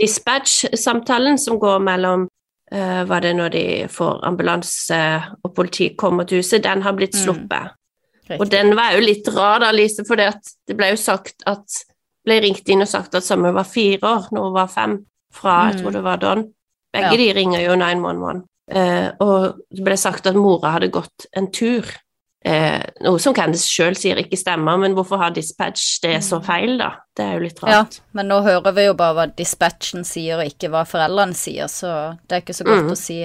dispatch-samtalen 0.00 1.38
som 1.38 1.58
går 1.60 1.78
mellom 1.84 2.26
uh, 2.74 3.02
hva 3.08 3.20
det 3.22 3.30
er 3.32 3.38
når 3.38 3.52
de 3.54 3.64
får 3.92 4.20
ambulanse 4.26 4.98
og 5.44 5.54
politi 5.56 5.90
kommer 5.98 6.24
til 6.28 6.38
huset, 6.42 6.62
den 6.64 6.82
har 6.82 6.92
blitt 6.96 7.14
Mm. 7.14 7.22
sluppet. 7.24 7.70
Mm. 8.30 8.40
Og 8.40 8.50
den 8.50 8.74
var 8.76 8.92
jo 8.94 9.00
litt 9.04 9.28
rar 9.36 9.58
da, 9.60 9.70
Lise, 9.72 10.04
for 10.08 10.16
det 10.16 10.32
ble 10.76 10.90
jo 10.94 10.96
sagt 10.96 11.42
at 11.46 11.64
ble 12.24 12.40
ringt 12.40 12.68
inn 12.68 12.80
og 12.80 12.88
sagt 12.88 13.14
at 13.14 13.22
Summer 13.24 13.52
var 13.52 13.64
fire 13.68 13.98
år 14.00 14.28
når 14.32 14.42
hun 14.44 14.54
var 14.54 14.66
fem, 14.68 15.06
fra 15.32 15.66
jeg 15.68 15.74
Mm. 15.74 15.80
tror 15.82 15.92
det 15.92 16.02
var 16.04 16.16
Don. 16.16 16.44
Begge 16.92 17.10
Ja. 17.10 17.16
de 17.16 17.32
ringer 17.34 17.60
jo 17.60 17.74
911. 17.76 18.42
Eh, 18.70 19.10
og 19.20 19.58
det 19.70 19.84
ble 19.84 19.96
sagt 20.00 20.26
at 20.26 20.34
mora 20.38 20.70
hadde 20.78 20.88
gått 20.94 21.26
en 21.36 21.50
tur. 21.52 21.84
Eh, 22.44 22.80
noe 23.00 23.20
som 23.20 23.32
Candice 23.36 23.68
sjøl 23.68 23.96
sier 23.96 24.18
ikke 24.20 24.36
stemmer, 24.36 24.76
men 24.80 24.92
hvorfor 24.96 25.20
har 25.20 25.32
dispatch 25.32 26.00
det 26.04 26.18
så 26.24 26.42
feil, 26.44 26.76
da? 26.80 26.90
Det 27.16 27.24
er 27.24 27.32
jo 27.38 27.44
litt 27.46 27.62
rart. 27.64 27.72
Ja, 27.72 28.08
men 28.12 28.28
nå 28.28 28.42
hører 28.44 28.74
vi 28.76 28.84
jo 28.84 28.94
bare 28.98 29.16
hva 29.16 29.26
dispatchen 29.32 30.04
sier, 30.04 30.42
og 30.42 30.50
ikke 30.52 30.68
hva 30.72 30.82
foreldrene 30.88 31.36
sier, 31.36 31.70
så 31.72 32.18
det 32.28 32.36
er 32.36 32.44
ikke 32.44 32.56
så 32.60 32.66
godt 32.68 32.84
Mm. 32.84 32.92
å 32.92 32.96
si. 33.00 33.18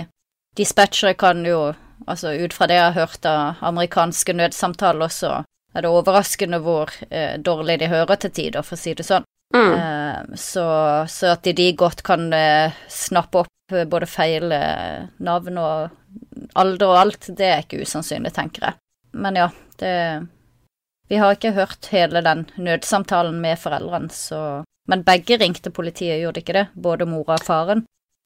Dispatchere 0.55 1.13
kan 1.19 1.43
jo, 1.46 1.74
altså 2.08 2.31
ut 2.46 2.53
fra 2.55 2.67
det 2.67 2.75
jeg 2.79 2.93
har 2.93 3.08
hørt 3.08 3.25
av 3.25 3.55
amerikanske 3.62 4.34
nødsamtaler, 4.34 5.12
så 5.12 5.43
er 5.75 5.81
det 5.81 5.91
overraskende 5.91 6.60
hvor 6.63 6.89
eh, 7.12 7.38
dårlig 7.38 7.79
de 7.79 7.88
hører 7.91 8.15
til 8.15 8.31
tider, 8.31 8.63
for 8.63 8.75
å 8.75 8.79
si 8.79 8.93
det 8.93 9.05
sånn. 9.05 9.24
Mm. 9.55 9.74
Eh, 9.75 10.36
så, 10.36 10.65
så 11.12 11.34
at 11.36 11.43
de 11.43 11.74
godt 11.74 12.03
kan 12.08 12.31
eh, 12.34 12.72
snappe 12.88 13.43
opp 13.43 13.48
både 13.69 14.07
feil 14.09 14.51
eh, 14.51 15.07
navn 15.19 15.57
og 15.61 15.89
alder 16.59 16.88
og 16.89 16.99
alt, 16.99 17.29
det 17.38 17.45
er 17.45 17.63
ikke 17.63 17.81
usannsynlig, 17.83 18.31
tenker 18.35 18.65
jeg. 18.69 18.79
Men 19.13 19.35
ja, 19.35 19.49
det 19.79 20.27
Vi 21.09 21.17
har 21.17 21.33
ikke 21.33 21.55
hørt 21.55 21.88
hele 21.89 22.21
den 22.21 22.43
nødsamtalen 22.57 23.39
med 23.41 23.57
foreldrene, 23.57 24.09
så 24.09 24.63
Men 24.88 25.03
begge 25.03 25.38
ringte 25.38 25.69
politiet, 25.69 26.19
gjorde 26.21 26.33
de 26.33 26.39
ikke 26.39 26.53
det? 26.53 26.67
Både 26.75 27.05
mora 27.05 27.33
og 27.33 27.43
faren? 27.45 27.85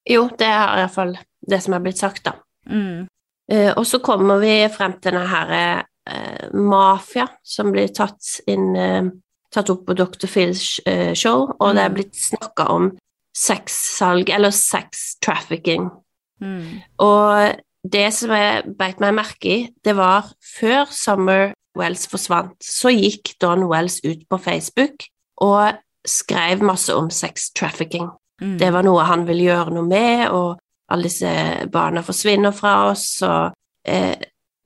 Jo, 0.10 0.30
det 0.40 0.48
er 0.48 0.78
iallfall 0.80 1.18
det 1.50 1.62
som 1.64 1.74
er 1.74 1.80
blitt 1.80 1.98
sagt, 1.98 2.24
da. 2.26 2.32
Mm. 2.68 3.08
Uh, 3.52 3.72
og 3.76 3.86
så 3.86 4.00
kommer 4.00 4.40
vi 4.40 4.68
frem 4.72 4.94
til 5.00 5.12
denne 5.12 5.28
her 5.28 5.84
uh, 6.10 6.54
mafia 6.56 7.28
som 7.44 7.72
blir 7.72 7.88
tatt 7.92 8.40
inn 8.48 8.76
uh, 8.76 9.12
Tatt 9.54 9.70
opp 9.70 9.84
på 9.86 9.94
Dr. 9.94 10.26
Phils 10.26 10.80
eh, 10.90 11.14
show, 11.14 11.44
og 11.60 11.76
det 11.76 11.84
er 11.84 11.90
Mm. 11.90 11.94
blitt 11.94 12.16
snakka 12.18 12.64
om 12.74 12.88
sexsalg, 13.36 14.30
eller 14.30 14.54
sex 14.54 15.16
trafficking. 15.22 15.90
Mm. 16.42 16.82
Og 17.02 17.56
det 17.94 18.08
som 18.16 18.32
jeg 18.36 18.76
beit 18.80 19.02
meg 19.04 19.16
merke 19.18 19.50
i, 19.50 19.60
det 19.86 19.96
var 19.98 20.30
før 20.60 20.86
Summer 20.92 21.54
Wells 21.78 22.06
forsvant, 22.08 22.56
så 22.62 22.92
gikk 22.94 23.34
Don 23.42 23.66
Wells 23.72 24.00
ut 24.06 24.28
på 24.30 24.38
Facebook 24.38 25.08
og 25.42 25.80
skrev 26.06 26.62
masse 26.64 26.94
om 26.96 27.10
sex 27.10 27.50
trafficking. 27.56 28.10
Mm. 28.42 28.58
Det 28.60 28.70
var 28.74 28.86
noe 28.86 29.08
han 29.08 29.26
ville 29.28 29.48
gjøre 29.48 29.74
noe 29.74 29.88
med, 29.88 30.28
og 30.30 30.60
alle 30.92 31.08
disse 31.08 31.32
barna 31.74 32.04
forsvinner 32.06 32.54
fra 32.54 32.90
oss, 32.92 33.08
og 33.26 33.54
eh, 33.88 34.20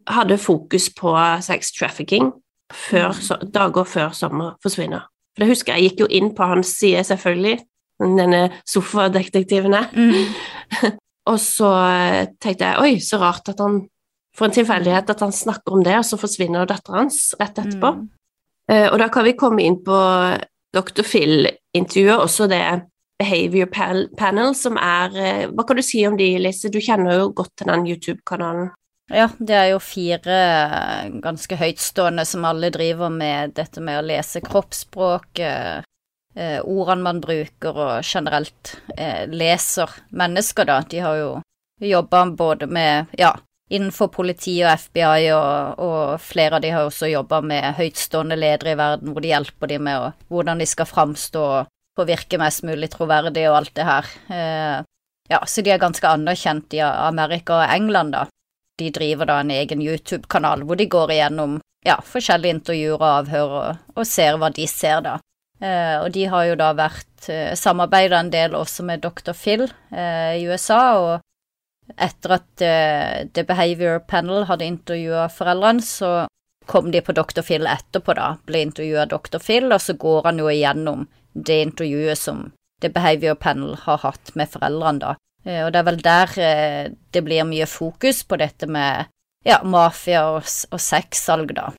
hadde 0.07 0.37
fokus 0.37 0.89
på 0.97 1.13
sex 1.45 1.71
trafficking 1.77 2.31
før, 2.73 3.13
Mm. 3.13 3.51
dager 3.51 3.83
før 3.83 4.11
sommer 4.11 4.57
forsvinner. 4.63 5.07
For 5.35 5.43
det 5.43 5.51
husker 5.53 5.73
jeg, 5.73 5.83
jeg 5.83 5.91
gikk 5.91 5.99
jo 5.99 6.07
inn 6.09 6.35
på 6.35 6.43
hans 6.43 6.67
side, 6.67 7.03
selvfølgelig, 7.03 7.59
denne 7.99 8.47
sofadetektiven 8.67 9.73
her, 9.73 9.87
Mm. 9.93 10.33
og 11.31 11.39
så 11.41 11.71
eh, 11.91 12.27
tenkte 12.39 12.65
jeg, 12.65 12.81
oi, 12.81 12.99
så 13.03 13.19
rart 13.21 13.49
at 13.49 13.59
han, 13.63 13.81
for 14.37 14.47
en 14.47 14.55
tilfeldighet 14.55 15.09
at 15.09 15.23
han 15.25 15.33
snakker 15.33 15.73
om 15.73 15.83
det, 15.83 15.97
og 15.97 16.05
så 16.05 16.19
forsvinner 16.19 16.69
datteren 16.69 17.05
hans 17.05 17.33
rett 17.39 17.57
etterpå. 17.57 17.95
Mm. 17.97 18.05
Eh, 18.71 18.87
og 18.91 18.99
da 19.01 19.09
kan 19.11 19.25
vi 19.27 19.37
komme 19.39 19.65
inn 19.65 19.79
på 19.83 19.97
Dr. 20.75 21.03
Phil-intervjuet, 21.03 22.21
også 22.21 22.47
det 22.51 22.61
Behavior 23.17 23.69
Panel, 23.71 24.53
som 24.55 24.77
er 24.77 25.15
eh, 25.17 25.45
Hva 25.49 25.65
kan 25.65 25.79
du 25.79 25.83
si 25.85 26.03
om 26.05 26.17
de, 26.19 26.35
Lise? 26.41 26.69
Du 26.69 26.77
kjenner 26.83 27.17
jo 27.17 27.31
godt 27.33 27.55
til 27.57 27.71
den 27.71 27.87
YouTube-kanalen. 27.89 28.69
Ja, 29.09 29.29
det 29.39 29.55
er 29.55 29.69
jo 29.71 29.79
fire 29.79 30.37
ganske 31.23 31.55
høytstående 31.55 32.25
som 32.27 32.43
alle 32.45 32.69
driver 32.75 33.07
med 33.09 33.55
dette 33.55 33.79
med 33.79 34.01
å 34.01 34.05
lese 34.05 34.41
kroppsspråk, 34.43 35.39
eh, 36.37 36.59
ordene 36.61 37.03
man 37.03 37.21
bruker, 37.23 37.75
og 37.75 38.05
generelt 38.05 38.77
eh, 38.97 39.25
leser 39.27 39.91
mennesker, 40.09 40.67
da. 40.69 40.81
De 40.89 41.03
har 41.03 41.19
jo 41.19 41.29
jobba 41.81 42.25
både 42.37 42.67
med, 42.67 43.13
ja, 43.17 43.33
innenfor 43.69 44.07
politi 44.13 44.55
og 44.63 44.79
FBI, 44.79 45.31
og, 45.35 45.79
og 45.83 46.21
flere 46.23 46.57
av 46.57 46.63
de 46.63 46.71
har 46.73 46.87
også 46.87 47.09
jobba 47.11 47.41
med 47.45 47.73
høytstående 47.77 48.37
ledere 48.39 48.73
i 48.73 48.79
verden, 48.79 49.11
hvor 49.13 49.25
de 49.25 49.33
hjelper 49.33 49.73
de 49.73 49.81
med 49.89 49.99
å, 49.99 50.13
hvordan 50.31 50.63
de 50.63 50.69
skal 50.69 50.89
framstå 50.89 51.47
og 51.97 52.05
virke 52.07 52.39
mest 52.39 52.63
mulig 52.67 52.91
troverdig 52.93 53.47
og 53.49 53.61
alt 53.61 53.73
det 53.75 53.85
her. 53.87 54.09
Eh, 54.29 54.79
ja, 55.27 55.39
så 55.45 55.61
de 55.61 55.73
er 55.73 55.81
ganske 55.81 56.07
anerkjent 56.07 56.73
i 56.77 56.81
Amerika 56.85 57.61
og 57.61 57.75
England, 57.75 58.15
da. 58.15 58.27
De 58.77 58.91
driver 58.93 59.25
da 59.25 59.39
en 59.41 59.51
egen 59.51 59.81
YouTube-kanal 59.81 60.61
hvor 60.67 60.77
de 60.77 60.85
går 60.85 61.15
igjennom 61.15 61.57
ja, 61.85 61.97
forskjellige 62.05 62.59
intervjuer 62.59 62.99
og 63.01 63.07
avhør 63.09 63.55
og, 63.57 63.79
og 63.97 64.05
ser 64.07 64.37
hva 64.37 64.51
de 64.53 64.67
ser, 64.69 65.01
da. 65.05 65.17
Eh, 65.59 65.97
og 66.03 66.11
de 66.13 66.27
har 66.29 66.45
jo 66.51 66.57
da 66.59 66.69
vært 66.77 67.29
eh, 67.33 67.55
samarbeida 67.57 68.19
en 68.21 68.29
del 68.33 68.53
også 68.57 68.85
med 68.85 69.01
Dr. 69.01 69.33
Phil 69.33 69.65
eh, 69.89 70.37
i 70.37 70.45
USA, 70.45 70.81
og 71.01 71.95
etter 72.03 72.35
at 72.35 72.63
The 73.31 73.43
Behavior 73.47 74.01
Panel 74.03 74.43
hadde 74.49 74.67
intervjua 74.67 75.29
foreldrene, 75.31 75.81
så 75.81 76.09
kom 76.67 76.91
de 76.91 76.99
på 76.99 77.15
Dr. 77.15 77.45
Phil 77.47 77.63
etterpå, 77.63 78.11
da, 78.17 78.33
ble 78.45 78.65
intervjua 78.65 79.05
av 79.05 79.13
Dr. 79.13 79.39
Phil, 79.39 79.71
og 79.71 79.79
så 79.79 79.95
går 79.95 80.27
han 80.27 80.41
jo 80.43 80.49
igjennom 80.51 81.05
det 81.31 81.61
intervjuet 81.69 82.19
som 82.19 82.49
The 82.83 82.91
Behavior 82.91 83.39
Panel 83.39 83.77
har 83.85 84.03
hatt 84.03 84.33
med 84.35 84.51
foreldrene, 84.51 84.99
da. 84.99 85.15
Og 85.47 85.71
det 85.71 85.79
er 85.79 85.87
vel 85.87 86.01
der 86.03 86.33
det 87.15 87.21
blir 87.23 87.47
mye 87.47 87.69
fokus 87.71 88.19
på 88.27 88.35
dette 88.41 88.67
med 88.67 89.07
ja, 89.47 89.61
mafia 89.63 90.25
og, 90.33 90.43
og 90.43 90.83
sexsalg, 90.83 91.55
da. 91.55 91.69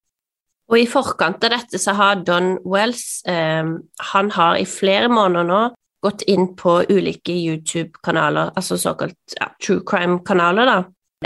Og 0.68 0.76
i 0.83 0.88
forkant 0.88 1.44
av 1.46 1.54
dette 1.54 1.81
så 1.81 1.94
har 1.96 2.22
Don 2.26 2.57
Wells 2.68 3.22
eh, 3.28 3.64
Han 4.12 4.31
har 4.35 4.59
i 4.61 4.66
flere 4.68 5.09
måneder 5.09 5.48
nå 5.48 5.61
gått 6.04 6.22
inn 6.31 6.52
på 6.54 6.76
ulike 6.88 7.35
YouTube-kanaler, 7.35 8.52
altså 8.54 8.76
såkalt 8.78 9.35
ja, 9.35 9.48
true 9.59 9.83
crime-kanaler, 9.87 10.68
da, 10.68 10.76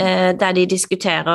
eh, 0.01 0.31
der 0.39 0.55
de 0.57 0.79
sitter 0.79 1.29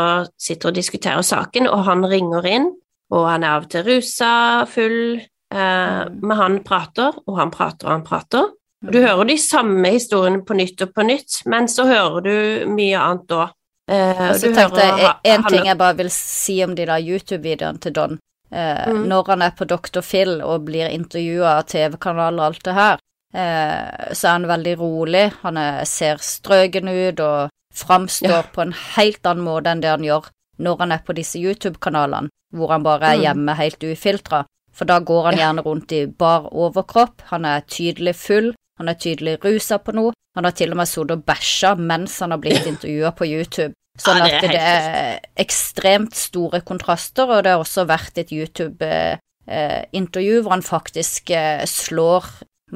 og 0.71 0.73
diskuterer 0.73 1.21
saken, 1.21 1.69
og 1.69 1.83
han 1.85 2.05
ringer 2.09 2.47
inn, 2.49 2.71
og 3.13 3.27
han 3.29 3.45
er 3.45 3.59
av 3.59 3.67
og 3.67 3.71
til 3.71 3.85
rusa, 3.85 4.31
full, 4.71 5.19
eh, 5.53 6.01
men 6.09 6.37
han 6.39 6.57
prater, 6.65 7.19
og 7.27 7.37
han 7.37 7.53
prater, 7.53 7.85
og 7.85 7.93
han 7.93 8.07
prater. 8.07 8.49
Og 8.87 8.93
du 8.93 8.99
hører 9.01 9.29
de 9.29 9.37
samme 9.41 9.93
historiene 9.93 10.41
på 10.45 10.57
nytt 10.57 10.81
og 10.85 10.95
på 10.97 11.05
nytt, 11.05 11.41
men 11.45 11.69
så 11.69 11.85
hører 11.85 12.25
du 12.25 12.73
mye 12.73 12.97
annet 12.97 13.37
òg. 13.37 13.53
Eh, 13.89 14.29
Og 14.29 14.35
så 14.35 14.53
tenkte 14.53 14.83
jeg 14.83 15.13
en 15.23 15.43
ting 15.47 15.65
jeg 15.65 15.77
bare 15.79 15.95
vil 15.97 16.09
si 16.11 16.57
om 16.63 16.73
de 16.75 16.85
der 16.85 16.99
YouTube-videoene 16.99 17.79
til 17.79 17.93
Don. 17.93 18.17
Eh, 18.51 18.87
Mm. 18.87 19.07
Når 19.07 19.27
han 19.27 19.41
er 19.41 19.51
på 19.51 19.65
Dr. 19.67 20.01
Phil 20.01 20.41
og 20.41 20.65
blir 20.65 20.89
intervjua 20.89 21.57
av 21.59 21.63
TV-kanaler 21.67 22.39
og 22.39 22.45
alt 22.45 22.63
det 22.63 22.73
her, 22.73 22.97
eh, 23.33 24.13
så 24.13 24.27
er 24.27 24.31
han 24.31 24.47
veldig 24.47 24.77
rolig. 24.79 25.31
Han 25.43 25.57
er, 25.57 25.83
ser 25.85 26.17
strøken 26.17 26.87
ut 26.89 27.19
og 27.19 27.49
framstår 27.75 28.29
Ja. 28.29 28.41
på 28.43 28.61
en 28.61 28.73
helt 28.95 29.23
annen 29.25 29.43
måte 29.45 29.67
enn 29.71 29.81
det 29.81 29.89
han 29.89 30.03
gjør 30.03 30.29
når 30.59 30.77
han 30.79 30.91
er 30.91 30.99
på 31.05 31.13
disse 31.13 31.35
YouTube-kanalene, 31.39 32.29
hvor 32.55 32.69
han 32.71 32.83
bare 32.83 33.03
er 33.13 33.17
Mm. 33.17 33.21
hjemme 33.23 33.55
helt 33.55 33.79
ufiltra. 33.83 34.45
For 34.73 34.85
da 34.85 34.99
går 34.99 35.23
han 35.25 35.35
gjerne 35.37 35.63
rundt 35.65 35.91
i 35.91 36.05
bar 36.05 36.49
overkropp, 36.51 37.21
han 37.25 37.45
er 37.45 37.61
tydelig 37.61 38.15
full, 38.15 38.53
han 38.77 38.89
er 38.91 38.97
tydelig 39.01 39.33
rusa 39.43 39.75
på 39.81 39.91
noe, 39.97 40.11
han 40.37 40.45
har 40.45 40.53
til 40.57 40.71
og 40.73 40.77
med 40.79 40.87
sittet 40.89 41.15
og 41.15 41.25
bæsja 41.27 41.69
mens 41.79 42.13
han 42.21 42.31
har 42.35 42.41
blitt 42.41 42.65
intervjua 42.73 43.09
på 43.17 43.23
YouTube. 43.29 43.73
Sånn 43.97 44.21
at 44.21 44.41
det 44.43 44.59
er 44.61 45.19
ekstremt 45.41 46.15
store 46.17 46.59
kontraster, 46.65 47.25
og 47.25 47.43
det 47.45 47.51
har 47.55 47.61
også 47.63 47.81
vært 47.89 48.15
et 48.21 48.31
YouTube-intervju 48.35 50.35
hvor 50.43 50.51
han 50.53 50.65
faktisk 50.65 51.29
eh, 51.33 51.65
slår 51.65 52.23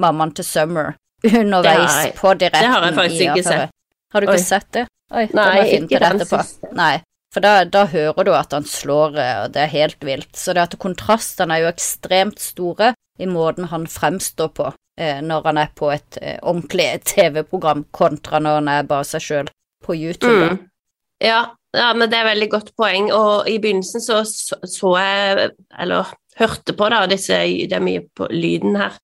mammaen 0.02 0.32
til 0.34 0.46
Summer 0.48 0.88
underveis 1.30 1.96
på 2.18 2.34
direkten. 2.34 2.66
det 2.66 2.74
har 2.74 2.82
jeg 2.88 2.96
faktisk 2.98 3.22
ikke 3.22 3.46
sett. 3.46 3.70
Har 4.12 4.20
du 4.20 4.26
ikke 4.28 4.40
Oi. 4.40 4.50
sett 4.50 4.70
det? 4.74 4.86
Oi, 5.12 5.26
det 5.28 5.36
må 5.36 5.42
Nei, 5.44 5.58
jeg 5.60 5.68
finne 5.76 5.88
til. 6.26 6.38
Nei, 6.80 6.96
for 7.32 7.40
da, 7.46 7.52
da 7.64 7.86
hører 7.92 8.24
du 8.28 8.34
at 8.36 8.52
han 8.56 8.66
slår, 8.68 9.10
eh, 9.20 9.38
og 9.46 9.50
det 9.56 9.62
er 9.66 9.76
helt 9.76 10.02
vilt. 10.08 10.34
Så 10.38 10.54
det 10.56 10.62
at 10.66 10.80
kontrastene 10.82 11.54
er 11.56 11.62
jo 11.66 11.72
ekstremt 11.72 12.40
store 12.44 12.88
i 13.22 13.28
måten 13.30 13.66
han 13.72 13.84
fremstår 13.92 14.50
på 14.58 14.66
eh, 14.72 14.76
når 15.24 15.48
han 15.48 15.62
er 15.62 15.72
på 15.78 15.92
et 15.94 16.20
eh, 16.22 16.38
ordentlig 16.42 16.90
TV-program, 17.08 17.86
kontra 17.96 18.42
når 18.44 18.60
han 18.60 18.70
er 18.74 18.90
bare 18.90 19.08
seg 19.08 19.26
sjøl 19.26 19.52
på 19.86 19.96
YouTube. 19.98 20.52
Mm. 20.52 20.62
Ja, 21.24 21.42
ja, 21.78 21.92
men 21.96 22.10
det 22.12 22.20
er 22.20 22.32
veldig 22.34 22.50
godt 22.52 22.74
poeng. 22.80 23.12
Og 23.16 23.50
i 23.50 23.58
begynnelsen 23.62 24.04
så 24.04 24.22
så, 24.28 24.60
så 24.68 24.96
jeg, 25.00 25.52
eller 25.80 26.12
hørte 26.40 26.76
på 26.78 26.90
da, 26.92 27.06
disse, 27.10 27.38
det 27.70 27.78
er 27.78 27.86
mye 27.86 28.04
på 28.16 28.28
lyden 28.32 28.80
her. 28.80 28.98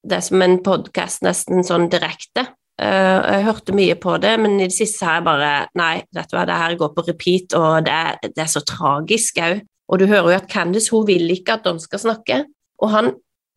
Det 0.00 0.16
er 0.16 0.24
som 0.24 0.42
en 0.42 0.58
podkast 0.64 1.22
nesten 1.26 1.64
sånn 1.66 1.90
direkte. 1.92 2.46
Eh, 2.80 3.18
jeg 3.36 3.46
hørte 3.46 3.76
mye 3.76 3.96
på 4.00 4.16
det, 4.22 4.32
men 4.40 4.56
i 4.58 4.68
det 4.68 4.76
siste 4.76 5.04
har 5.04 5.18
jeg 5.18 5.26
bare 5.28 5.50
Nei, 5.76 5.94
vet 6.16 6.30
du 6.30 6.36
hva, 6.38 6.46
det 6.48 6.60
her 6.62 6.78
går 6.80 6.94
på 6.96 7.04
repeat, 7.10 7.56
og 7.58 7.84
det 7.86 7.96
er, 7.96 8.20
det 8.24 8.46
er 8.46 8.50
så 8.50 8.64
tragisk 8.66 9.42
òg. 9.44 9.60
Og 9.90 10.00
du 10.00 10.06
hører 10.06 10.30
jo 10.30 10.38
at 10.38 10.48
Candice 10.50 10.94
hun 10.94 11.06
vil 11.08 11.32
ikke 11.34 11.58
at 11.58 11.66
Don 11.66 11.80
skal 11.82 12.00
snakke. 12.00 12.44
Og 12.80 12.92
han 12.94 13.12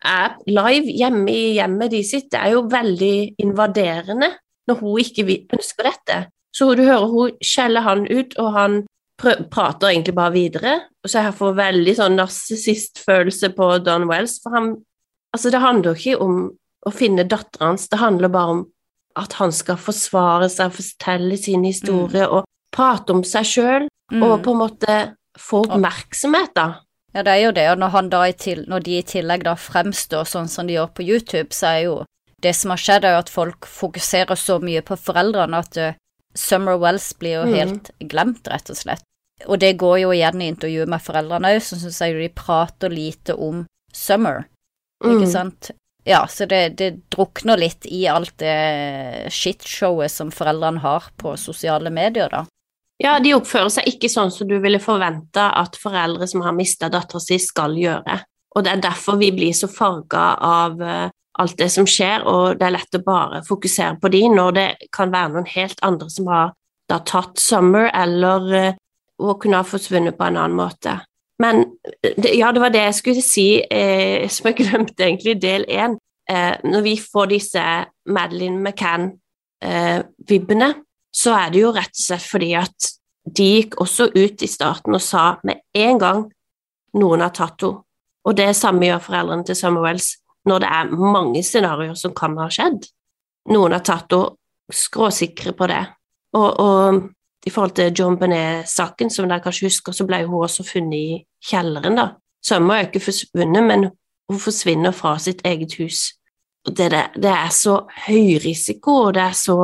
er 0.06 0.38
live 0.48 0.92
hjemme 0.92 1.32
i 1.32 1.54
hjemmet 1.58 1.92
de 1.92 2.04
sitt. 2.04 2.30
Det 2.32 2.40
er 2.40 2.56
jo 2.56 2.66
veldig 2.72 3.36
invaderende 3.44 4.32
når 4.68 4.80
hun 4.80 5.00
ikke 5.04 5.26
ønsker 5.54 5.90
dette. 5.90 6.18
Så 6.56 6.70
du 6.78 6.84
hører 6.86 7.08
hun 7.12 7.32
skjeller 7.44 7.82
han 7.82 8.06
ut, 8.08 8.36
og 8.40 8.52
han 8.54 8.82
prater 9.18 9.90
egentlig 9.90 10.16
bare 10.16 10.34
videre. 10.36 10.74
Og 11.04 11.10
så 11.10 11.24
jeg 11.24 11.36
får 11.38 11.56
veldig 11.58 11.96
sånn 11.98 12.18
narsissistfølelse 12.20 13.50
på 13.58 13.70
Don 13.86 14.08
Wells, 14.10 14.40
for 14.44 14.56
han 14.58 14.76
Altså, 15.34 15.50
det 15.50 15.64
handler 15.64 15.96
jo 15.96 15.98
ikke 15.98 16.22
om 16.22 16.36
å 16.86 16.92
finne 16.94 17.24
datteren 17.26 17.72
hans, 17.72 17.88
det 17.90 17.98
handler 17.98 18.30
bare 18.30 18.52
om 18.54 18.60
at 19.18 19.34
han 19.40 19.50
skal 19.52 19.80
forsvare 19.82 20.46
seg, 20.46 20.70
fortelle 20.76 21.40
sin 21.42 21.64
historie 21.66 22.28
og 22.30 22.44
prate 22.72 23.10
om 23.16 23.24
seg 23.26 23.48
sjøl, 23.50 23.88
Mm. 24.12 24.22
og 24.22 24.44
på 24.44 24.52
en 24.52 24.60
måte 24.60 25.16
få 25.40 25.64
oppmerksomhet, 25.66 26.54
da. 26.54 26.83
Ja, 27.14 27.22
det 27.24 27.32
er 27.32 27.42
jo 27.44 27.52
det, 27.54 27.68
og 27.72 27.78
når, 27.78 28.32
til, 28.42 28.64
når 28.68 28.80
de 28.88 28.98
i 28.98 29.04
tillegg 29.06 29.44
da 29.46 29.54
fremstår 29.56 30.26
sånn 30.26 30.48
som 30.50 30.68
de 30.68 30.74
gjør 30.74 30.88
på 30.98 31.04
YouTube, 31.06 31.54
så 31.54 31.68
er 31.76 31.82
jo 31.86 31.98
det 32.42 32.56
som 32.58 32.74
har 32.74 32.82
skjedd, 32.82 33.06
er 33.06 33.14
jo 33.16 33.20
at 33.24 33.30
folk 33.30 33.66
fokuserer 33.70 34.36
så 34.36 34.58
mye 34.60 34.82
på 34.82 34.98
foreldrene 35.00 35.60
at 35.62 35.78
uh, 35.78 35.94
Summer 36.36 36.76
Wells 36.82 37.12
blir 37.14 37.36
jo 37.38 37.44
Mm. 37.46 37.54
helt 37.54 37.92
glemt, 38.10 38.48
rett 38.50 38.70
og 38.74 38.76
slett. 38.76 39.04
Og 39.46 39.60
det 39.60 39.78
går 39.78 40.00
jo 40.02 40.10
igjen 40.12 40.42
i 40.42 40.48
intervjuet 40.52 40.90
med 40.90 41.02
foreldrene 41.02 41.54
òg, 41.54 41.62
så 41.62 41.78
syns 41.78 42.02
jeg 42.02 42.18
de 42.18 42.30
prater 42.34 42.90
lite 42.90 43.36
om 43.38 43.66
Summer, 43.94 44.46
ikke 45.04 45.28
Mm. 45.28 45.32
sant? 45.32 45.72
Ja, 46.06 46.26
så 46.28 46.46
det, 46.50 46.76
det 46.78 47.10
drukner 47.14 47.58
litt 47.58 47.86
i 47.86 48.08
alt 48.08 48.34
det 48.38 49.32
shitshowet 49.32 50.12
som 50.12 50.32
foreldrene 50.32 50.82
har 50.84 51.04
på 51.18 51.38
sosiale 51.40 51.90
medier, 51.94 52.28
da. 52.30 52.46
Ja, 53.04 53.18
de 53.20 53.34
oppfører 53.36 53.72
seg 53.74 53.90
ikke 53.90 54.12
sånn 54.12 54.32
som 54.32 54.48
du 54.48 54.56
ville 54.64 54.80
forvente 54.80 55.44
at 55.44 55.76
foreldre 55.80 56.28
som 56.30 56.46
har 56.46 56.56
mista 56.56 56.88
dattera 56.92 57.20
si, 57.20 57.40
skal 57.42 57.76
gjøre. 57.76 58.22
Og 58.56 58.64
det 58.64 58.72
er 58.72 58.86
derfor 58.86 59.20
vi 59.20 59.34
blir 59.36 59.56
så 59.58 59.68
farga 59.68 60.28
av 60.40 60.82
eh, 60.82 61.10
alt 61.44 61.58
det 61.60 61.68
som 61.74 61.88
skjer, 61.90 62.24
og 62.30 62.60
det 62.60 62.68
er 62.68 62.76
lett 62.78 63.00
å 63.00 63.04
bare 63.04 63.42
fokusere 63.48 63.98
på 64.00 64.12
de 64.14 64.22
når 64.32 64.56
det 64.56 64.68
kan 64.94 65.12
være 65.12 65.34
noen 65.34 65.50
helt 65.56 65.82
andre 65.84 66.08
som 66.14 66.30
har 66.32 66.54
da 66.92 67.00
tatt 67.04 67.42
Summer, 67.42 67.90
eller 67.96 68.76
hun 69.24 69.40
kunne 69.40 69.60
ha 69.60 69.66
forsvunnet 69.68 70.18
på 70.18 70.24
en 70.28 70.38
annen 70.38 70.58
måte. 70.58 71.00
Men 71.42 71.64
eh, 72.04 72.38
ja, 72.38 72.52
det 72.52 72.62
var 72.62 72.70
det 72.74 72.84
jeg 72.88 72.96
skulle 73.00 73.22
si, 73.26 73.48
eh, 73.62 74.30
som 74.32 74.46
jeg 74.50 74.58
glemte 74.64 75.04
egentlig, 75.08 75.42
del 75.42 75.64
én. 75.68 75.98
Eh, 76.30 76.56
når 76.64 76.82
vi 76.86 76.96
får 77.02 77.26
disse 77.34 77.64
Madeline 78.06 78.60
McCann-vibbene, 78.62 80.74
så 81.14 81.36
er 81.38 81.54
det 81.54 81.62
jo 81.62 81.72
rett 81.76 81.94
og 81.94 82.04
slett 82.04 82.26
fordi 82.26 82.52
at 82.58 82.90
de 83.24 83.46
gikk 83.58 83.78
også 83.82 84.10
ut 84.16 84.44
i 84.44 84.50
starten 84.50 84.98
og 84.98 85.04
sa 85.04 85.38
med 85.48 85.62
en 85.78 86.00
gang 86.02 86.24
noen 87.00 87.24
har 87.24 87.34
tatt 87.34 87.64
henne, 87.64 87.84
og 88.24 88.38
det 88.38 88.52
samme 88.56 88.88
gjør 88.88 89.02
foreldrene 89.04 89.48
til 89.48 89.80
Wells 89.84 90.14
når 90.48 90.64
det 90.64 90.70
er 90.76 90.94
mange 91.16 91.44
scenarioer 91.44 91.96
som 92.00 92.14
kan 92.16 92.36
ha 92.40 92.50
skjedd. 92.52 92.88
Noen 93.52 93.76
har 93.76 93.84
tatt 93.84 94.12
henne, 94.12 94.36
skråsikre 94.74 95.52
på 95.56 95.68
det. 95.70 95.82
Og, 96.34 96.60
og 96.60 97.46
i 97.46 97.52
forhold 97.52 97.76
til 97.76 97.94
John 98.00 98.16
Benet-saken, 98.20 99.12
som 99.12 99.28
dere 99.28 99.44
kanskje 99.44 99.68
husker, 99.68 99.96
så 99.96 100.06
ble 100.08 100.22
hun 100.24 100.46
også 100.46 100.64
funnet 100.66 100.96
i 100.98 101.18
kjelleren, 101.44 102.00
da. 102.00 102.08
Summer 102.44 102.80
er 102.80 102.88
ikke 102.88 103.04
forsvunnet, 103.04 103.64
men 103.68 103.86
hun 104.32 104.40
forsvinner 104.40 104.96
fra 104.96 105.18
sitt 105.20 105.44
eget 105.48 105.76
hus. 105.80 106.14
Og 106.68 106.76
det, 106.78 106.90
det, 106.92 107.04
det 107.24 107.32
er 107.32 107.52
så 107.56 107.82
høy 108.08 108.40
risiko, 108.44 108.96
og 109.10 109.14
det 109.18 109.26
er 109.28 109.38
så 109.38 109.58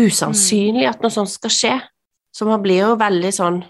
usannsynlig 0.00 0.86
at 0.88 1.02
noe 1.02 1.12
sånt 1.12 1.30
skal 1.32 1.52
skje. 1.52 1.74
Så 2.34 2.46
man 2.48 2.62
blir 2.64 2.80
jo 2.82 2.96
veldig 2.98 3.30
sånn 3.34 3.62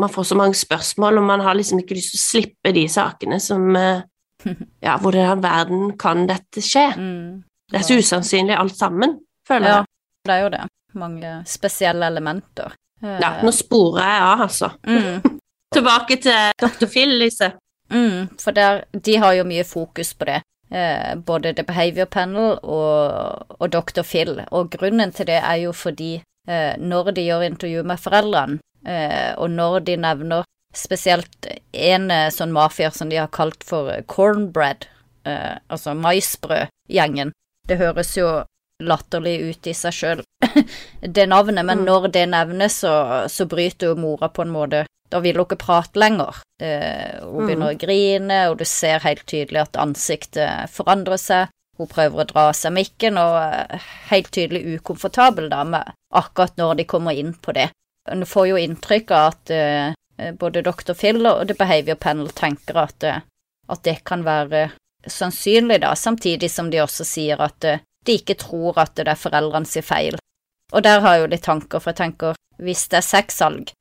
Man 0.00 0.08
får 0.08 0.24
så 0.24 0.36
mange 0.36 0.56
spørsmål, 0.56 1.18
og 1.20 1.24
man 1.28 1.40
har 1.44 1.54
liksom 1.54 1.78
ikke 1.82 1.94
lyst 1.94 2.14
til 2.14 2.18
å 2.18 2.22
slippe 2.22 2.70
de 2.72 2.86
sakene 2.88 3.36
som 3.40 3.76
eh, 3.76 4.00
Ja, 4.86 4.96
hvordan 4.98 5.20
i 5.20 5.26
all 5.28 5.42
verden 5.44 5.82
kan 6.00 6.24
dette 6.26 6.62
skje? 6.64 6.86
Mm. 6.96 7.42
Det 7.70 7.78
er 7.78 7.84
så 7.86 7.98
usannsynlig 8.00 8.56
alt 8.56 8.76
sammen, 8.76 9.18
føler 9.48 9.68
Ja, 9.68 9.82
det 10.26 10.32
er 10.34 10.40
jo 10.46 10.48
det. 10.54 10.62
Mange 10.98 11.34
spesielle 11.48 12.08
elementer. 12.08 12.72
Eh, 13.04 13.18
Ja, 13.20 13.34
nå 13.44 13.52
sporer 13.54 14.00
jeg 14.08 14.24
av, 14.30 14.42
altså. 14.48 14.72
mm. 14.88 15.38
Tilbake 15.76 16.16
til 16.24 16.50
Dr. 16.60 16.88
Phil, 16.88 17.14
Lise. 17.20 17.52
Mm, 17.92 18.32
for 18.40 18.56
der, 18.56 18.82
de 18.92 19.14
har 19.20 19.32
jo 19.36 19.44
mye 19.48 19.64
fokus 19.68 20.14
på 20.16 20.28
det. 20.28 20.40
Eh, 20.72 21.14
både 21.16 21.52
The 21.52 21.64
Behavior 21.68 22.06
Panel 22.08 22.54
og, 22.62 23.42
og 23.60 23.66
Dr. 23.74 24.02
Phil. 24.08 24.38
Og 24.50 24.70
grunnen 24.72 25.12
til 25.12 25.26
det 25.28 25.36
er 25.44 25.58
jo 25.66 25.72
fordi 25.76 26.14
eh, 26.48 26.78
når 26.80 27.10
de 27.12 27.26
gjør 27.26 27.44
intervju 27.50 27.82
med 27.84 28.00
foreldrene, 28.00 28.56
eh, 28.88 29.34
og 29.36 29.50
når 29.52 29.80
de 29.90 29.96
nevner 30.00 30.46
spesielt 30.74 31.50
en 31.76 32.08
eh, 32.10 32.30
sånn 32.32 32.54
mafier 32.56 32.94
som 32.96 33.12
de 33.12 33.20
har 33.20 33.28
kalt 33.28 33.60
for 33.68 33.92
cornbread, 34.08 34.86
eh, 35.28 35.58
altså 35.68 35.92
maisbrødgjengen, 35.94 37.34
det 37.68 37.76
høres 37.78 38.16
jo 38.16 38.30
latterlig 38.82 39.36
ut 39.52 39.68
i 39.68 39.74
seg 39.76 39.92
sjøl, 39.94 40.22
det 41.00 41.28
navnet, 41.28 41.64
men 41.68 41.82
Mm. 41.82 41.84
når 41.86 42.08
det 42.16 42.24
nevnes, 42.32 42.80
så, 42.82 42.94
så 43.28 43.44
bryter 43.46 43.92
jo 43.92 44.00
mora 44.00 44.28
på 44.32 44.42
en 44.42 44.50
måte 44.56 44.86
Da 45.12 45.20
vil 45.20 45.36
hun 45.36 45.44
ikke 45.44 45.60
prate 45.60 46.00
lenger. 46.00 46.38
Eh, 46.62 47.18
hun 47.20 47.42
Mm. 47.42 47.46
begynner 47.46 47.72
å 47.74 47.78
grine, 47.78 48.38
og 48.50 48.58
du 48.58 48.64
ser 48.64 49.02
helt 49.04 49.26
tydelig 49.28 49.60
at 49.66 49.76
ansiktet 49.76 50.70
forandrer 50.72 51.20
seg. 51.20 51.48
Hun 51.78 51.88
prøver 51.88 52.22
å 52.22 52.28
dra 52.28 52.46
seg 52.52 52.72
mikken, 52.72 53.18
og 53.20 53.36
er 53.42 53.82
helt 54.10 54.30
tydelig 54.32 54.78
ukomfortabel 54.78 55.50
da 55.50 55.64
med 55.64 55.92
akkurat 56.12 56.56
når 56.56 56.76
de 56.76 56.84
kommer 56.84 57.12
inn 57.16 57.34
på 57.34 57.52
det. 57.52 57.70
Hun 58.08 58.20
Du 58.20 58.26
får 58.26 58.48
jo 58.48 58.56
inntrykk 58.56 59.10
av 59.10 59.32
at 59.32 59.50
eh, 59.50 59.92
både 60.38 60.62
Dr. 60.62 60.94
Phil 60.94 61.26
og 61.26 61.46
The 61.48 61.54
Behavior 61.54 61.96
Panel 61.96 62.28
tenker 62.28 62.76
at, 62.76 63.02
eh, 63.02 63.20
at 63.68 63.82
det 63.82 64.04
kan 64.04 64.24
være 64.24 64.70
sannsynlig, 65.06 65.80
da, 65.80 65.94
samtidig 65.94 66.50
som 66.50 66.70
de 66.70 66.78
også 66.82 67.04
sier 67.04 67.40
at 67.40 67.64
eh, 67.64 67.80
de 68.04 68.18
ikke 68.18 68.38
tror 68.38 68.78
at 68.82 68.94
det 68.96 69.08
er 69.08 69.18
foreldrene 69.18 69.66
sin 69.66 69.82
feil. 69.82 70.16
Og 70.72 70.82
der 70.82 71.00
har 71.00 71.14
jeg 71.16 71.20
jo 71.24 71.30
litt 71.34 71.44
tanker, 71.44 71.80
for 71.80 71.92
jeg 71.92 72.00
tenker 72.00 72.34
hvis 72.62 72.88
det 72.88 73.00
er 73.00 73.06
sexsalg, 73.06 73.72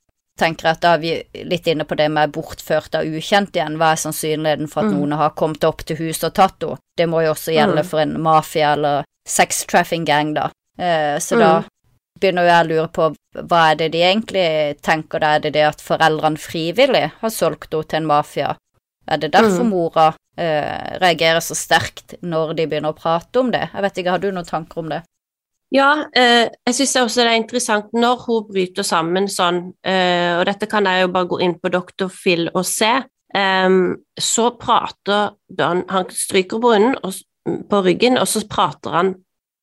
tenker 0.41 0.71
at 0.71 0.81
da 0.83 0.95
er 0.97 1.01
vi 1.03 1.11
litt 1.47 1.67
inne 1.71 1.85
på 1.87 1.95
det 1.99 2.09
med 2.11 2.33
bortført 2.35 2.95
av 2.97 3.05
ukjent 3.07 3.53
igjen. 3.55 3.77
Hva 3.79 3.91
er 3.93 4.01
sannsynligheten 4.01 4.69
for 4.71 4.83
at 4.83 4.91
Mm. 4.91 4.97
noen 4.99 5.17
har 5.19 5.35
kommet 5.37 5.63
opp 5.67 5.85
til 5.85 5.97
huset 6.01 6.29
og 6.31 6.33
tatt 6.39 6.65
henne? 6.65 6.77
Det 6.97 7.07
må 7.09 7.21
jo 7.23 7.33
også 7.33 7.53
gjelde 7.53 7.83
Mm. 7.83 7.89
for 7.89 7.99
en 7.99 8.21
mafia 8.21 8.73
eller 8.73 9.03
sex 9.27 9.65
trafficking 9.65 10.05
gang, 10.05 10.33
da. 10.33 10.49
Eh, 10.79 11.17
så 11.19 11.37
da 11.37 11.59
Mm. 11.61 11.65
begynner 12.19 12.41
jo 12.43 12.51
jeg 12.53 12.65
å 12.65 12.69
lure 12.69 12.87
på 12.87 13.15
hva 13.47 13.71
er 13.71 13.75
det 13.75 13.91
de 13.91 14.01
egentlig 14.01 14.81
tenker 14.81 15.19
da? 15.19 15.35
Er 15.35 15.39
det 15.39 15.53
det 15.53 15.63
at 15.67 15.81
foreldrene 15.81 16.37
frivillig 16.37 17.11
har 17.21 17.29
solgt 17.29 17.71
henne 17.71 17.87
til 17.87 17.97
en 17.97 18.05
mafia? 18.07 18.55
Er 19.07 19.17
det 19.17 19.31
derfor 19.31 19.63
Mm. 19.63 19.69
mora 19.69 20.13
eh, 20.37 20.97
reagerer 20.99 21.41
så 21.41 21.53
sterkt 21.55 22.15
når 22.23 22.55
de 22.55 22.65
begynner 22.65 22.93
å 22.93 22.97
prate 22.97 23.35
om 23.39 23.51
det? 23.51 23.69
Jeg 23.73 23.81
vet 23.81 23.93
ikke, 23.97 24.09
har 24.11 24.19
du 24.19 24.31
noen 24.31 24.45
tanker 24.47 24.77
om 24.77 24.89
det? 24.89 25.03
Ja, 25.71 26.03
eh, 26.11 26.49
jeg 26.67 26.75
syns 26.75 26.95
også 26.99 27.23
det 27.23 27.31
er 27.31 27.39
interessant 27.39 27.93
når 27.95 28.25
hun 28.25 28.47
bryter 28.49 28.83
sammen 28.83 29.29
sånn, 29.31 29.73
eh, 29.87 30.35
og 30.39 30.45
dette 30.49 30.67
kan 30.67 30.83
jeg 30.89 31.05
jo 31.05 31.11
bare 31.13 31.29
gå 31.31 31.39
inn 31.45 31.55
på 31.61 31.71
Dr. 31.71 32.09
Phil 32.11 32.49
og 32.51 32.65
se, 32.67 32.91
eh, 33.33 33.69
så 34.19 34.49
prater 34.59 35.37
Don 35.47 35.85
Han 35.87 36.09
stryker 36.11 36.59
brunnen 36.59 36.97
og, 37.03 37.13
på 37.71 37.83
ryggen, 37.85 38.17
og 38.19 38.27
så 38.27 38.43
prater 38.47 38.91
han 38.91 39.13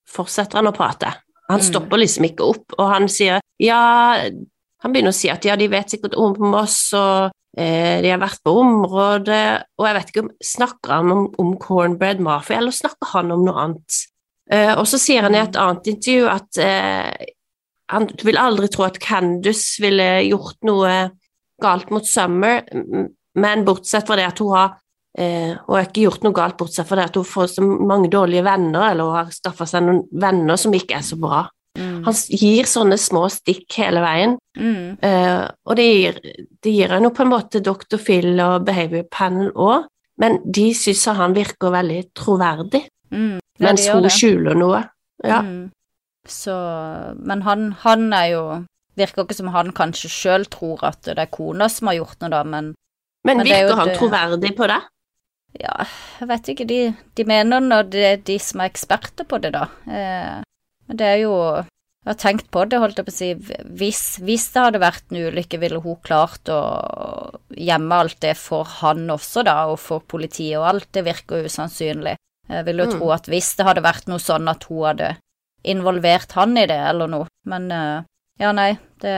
Fortsetter 0.08 0.56
han 0.56 0.70
å 0.70 0.72
prate. 0.72 1.10
Han 1.50 1.60
Mm. 1.60 1.66
stopper 1.66 1.98
liksom 2.00 2.24
ikke 2.24 2.46
opp, 2.48 2.72
og 2.78 2.86
han 2.88 3.08
sier 3.08 3.40
ja, 3.60 4.16
han 4.80 4.92
begynner 4.92 5.12
å 5.12 5.18
si 5.18 5.28
at 5.28 5.44
ja, 5.44 5.54
de 5.56 5.68
vet 5.68 5.90
sikkert 5.90 6.14
om 6.16 6.54
oss, 6.54 6.94
og 6.96 7.30
eh, 7.58 8.00
de 8.00 8.08
har 8.08 8.18
vært 8.22 8.40
på 8.42 8.54
området, 8.56 9.64
og 9.76 9.86
jeg 9.86 9.94
vet 9.98 10.08
ikke 10.08 10.22
om 10.24 10.30
Snakker 10.40 10.92
han 10.94 11.12
om, 11.12 11.26
om 11.38 11.56
Cornbread 11.60 12.20
Mafia, 12.20 12.56
eller 12.62 12.72
snakker 12.72 13.12
han 13.12 13.32
om 13.32 13.44
noe 13.44 13.60
annet? 13.66 13.98
Eh, 14.50 14.72
og 14.74 14.86
så 14.88 15.00
sier 15.00 15.26
han 15.26 15.36
i 15.36 15.42
et 15.42 15.58
annet 15.60 15.92
intervju 15.94 16.28
at 16.32 16.60
eh, 16.64 17.30
han 17.92 18.08
vil 18.24 18.40
aldri 18.40 18.68
tro 18.72 18.84
at 18.86 19.00
Candice 19.00 19.80
ville 19.82 20.08
gjort 20.28 20.58
noe 20.68 20.92
galt 21.62 21.88
mot 21.90 22.06
Summer, 22.06 22.62
men 23.38 23.64
bortsett 23.66 24.06
fra 24.06 24.18
det 24.18 24.28
at 24.28 24.42
hun 24.44 24.52
har 24.54 24.76
Eh, 25.18 25.54
og 25.66 25.74
har 25.74 25.86
ikke 25.88 26.04
gjort 26.04 26.22
noe 26.22 26.36
galt, 26.36 26.54
bortsett 26.60 26.86
fra 26.86 27.00
det 27.00 27.08
at 27.08 27.16
hun 27.18 27.26
får 27.26 27.48
så 27.56 27.64
mange 27.64 28.10
dårlige 28.12 28.44
venner, 28.46 28.90
eller 28.92 29.08
hun 29.08 29.16
har 29.16 29.30
skaffa 29.34 29.66
seg 29.66 29.82
noen 29.82 30.02
venner 30.20 30.60
som 30.60 30.74
ikke 30.76 30.98
er 31.00 31.06
så 31.06 31.18
bra. 31.18 31.40
Mm. 31.78 32.04
Han 32.06 32.18
gir 32.38 32.68
sånne 32.70 32.98
små 33.00 33.24
stikk 33.32 33.80
hele 33.80 34.02
veien, 34.04 34.36
mm. 34.58 34.84
eh, 35.08 35.42
og 35.66 35.78
det 35.78 35.86
gir, 35.88 36.20
det 36.62 36.74
gir 36.74 36.94
han 36.94 37.06
jo 37.06 37.10
på 37.14 37.24
en 37.24 37.32
måte 37.32 37.62
Dr. 37.64 37.98
Phil 37.98 38.30
og 38.44 38.68
Behavior 38.68 39.08
Panel 39.10 39.50
òg, 39.54 39.88
men 40.22 40.38
de 40.44 40.68
syns 40.74 41.06
han 41.18 41.34
virker 41.34 41.74
veldig 41.74 42.00
troverdig, 42.18 42.84
mm. 43.10 43.38
Ja, 43.58 43.68
mens 43.68 43.86
hun 43.90 44.08
skjuler 44.12 44.58
noe. 44.58 44.82
Ja. 45.26 45.42
Mm. 45.42 45.70
Så 46.28 46.54
Men 47.18 47.42
han, 47.42 47.72
han 47.82 48.12
er 48.12 48.26
jo 48.34 48.42
Virker 48.98 49.24
ikke 49.24 49.36
som 49.38 49.48
han 49.54 49.70
kanskje 49.72 50.10
sjøl 50.10 50.44
tror 50.50 50.82
at 50.86 51.06
det 51.06 51.18
er 51.22 51.30
kona 51.30 51.68
som 51.70 51.86
har 51.90 52.00
gjort 52.00 52.18
noe, 52.20 52.30
da, 52.34 52.42
men 52.44 52.72
Men, 53.26 53.38
men 53.38 53.46
virker 53.46 53.78
han 53.78 53.92
det... 53.92 53.96
troverdig 53.98 54.50
på 54.58 54.66
det? 54.70 54.78
Ja, 55.58 55.86
jeg 56.20 56.28
vet 56.28 56.50
ikke. 56.52 56.66
De, 56.68 56.78
de 57.16 57.24
mener 57.26 57.62
nå 57.64 57.80
det 57.88 58.04
er 58.04 58.20
de 58.26 58.36
som 58.42 58.60
er 58.60 58.70
eksperter 58.70 59.26
på 59.28 59.38
det, 59.42 59.54
da. 59.54 59.64
Eh, 59.88 60.42
men 60.88 61.00
det 61.00 61.06
er 61.06 61.18
jo 61.22 61.34
Jeg 62.04 62.12
har 62.12 62.18
tenkt 62.22 62.50
på 62.54 62.62
det, 62.64 62.78
holdt 62.80 62.98
jeg 63.00 63.06
på 63.06 63.12
å 63.12 63.16
si. 63.16 63.30
Hvis, 63.78 64.02
hvis 64.24 64.46
det 64.54 64.62
hadde 64.64 64.80
vært 64.80 65.10
en 65.10 65.18
ulykke, 65.28 65.58
ville 65.60 65.80
hun 65.84 65.98
klart 66.06 66.48
å 66.48 66.60
gjemme 67.52 67.98
alt 68.00 68.20
det 68.22 68.36
for 68.38 68.64
han 68.78 69.10
også, 69.12 69.42
da, 69.44 69.56
og 69.68 69.78
for 69.82 70.00
politiet 70.00 70.56
og 70.60 70.68
alt. 70.70 70.88
Det 70.94 71.04
virker 71.04 71.44
usannsynlig. 71.44 72.14
Jeg 72.48 72.64
vil 72.68 72.82
jo 72.82 72.88
mm. 72.88 72.94
tro 72.96 73.10
at 73.14 73.28
hvis 73.28 73.50
det 73.58 73.66
hadde 73.68 73.84
vært 73.84 74.08
noe 74.08 74.22
sånn 74.22 74.48
at 74.50 74.64
hun 74.70 74.86
hadde 74.86 75.12
involvert 75.68 76.32
han 76.38 76.56
i 76.56 76.66
det, 76.70 76.78
eller 76.90 77.10
noe. 77.10 77.28
Men 77.50 77.68
eh, 77.74 78.06
ja, 78.40 78.54
nei. 78.56 78.70
Det, 79.02 79.14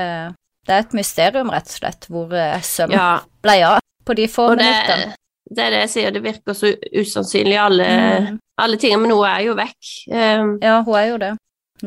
det 0.66 0.74
er 0.74 0.84
et 0.84 0.96
mysterium, 0.96 1.52
rett 1.52 1.70
og 1.70 1.78
slett, 1.78 2.10
hvor 2.10 2.34
eh, 2.34 2.58
Søm 2.66 2.92
ja. 2.96 3.20
ble 3.44 3.60
av 3.68 3.80
på 4.08 4.16
de 4.18 4.26
få 4.32 4.50
minuttene 4.56 5.14
det 5.50 5.64
er 5.64 5.74
det 5.74 5.78
jeg 5.84 5.92
sier, 5.94 6.12
det 6.14 6.22
virker 6.22 6.54
så 6.54 6.70
usannsynlig, 6.94 7.56
alle, 7.58 7.86
mm. 7.86 8.36
alle 8.62 8.78
tingene, 8.78 9.02
men 9.02 9.12
noe 9.12 9.30
er 9.30 9.46
jo 9.48 9.56
vekk. 9.58 9.88
Um, 10.12 10.52
ja, 10.62 10.76
hun 10.86 10.98
er 10.98 11.08
jo 11.08 11.16
det. 11.22 11.30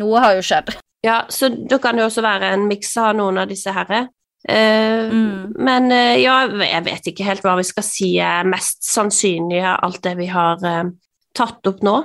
Noe 0.01 0.23
har 0.23 0.35
jo 0.35 0.43
skjedd. 0.43 0.73
Ja, 1.03 1.21
så 1.31 1.49
da 1.53 1.79
kan 1.83 1.99
det 1.99 2.05
også 2.07 2.23
være 2.25 2.51
en 2.55 2.67
miks 2.67 2.91
av 2.99 3.13
noen 3.15 3.39
av 3.39 3.47
disse 3.51 3.71
herre. 3.75 4.05
Uh, 4.43 5.07
mm. 5.13 5.55
Men 5.63 5.87
uh, 5.93 6.15
ja, 6.19 6.41
jeg 6.59 6.83
vet 6.89 7.07
ikke 7.13 7.27
helt 7.29 7.45
hva 7.45 7.55
vi 7.61 7.67
skal 7.67 7.87
si 7.87 8.09
er 8.19 8.49
mest 8.51 8.83
sannsynlig 8.83 9.61
av 9.63 9.79
alt 9.87 10.03
det 10.03 10.17
vi 10.19 10.27
har 10.33 10.59
uh, 10.59 10.91
tatt 11.37 11.67
opp 11.69 11.83
nå. 11.85 11.97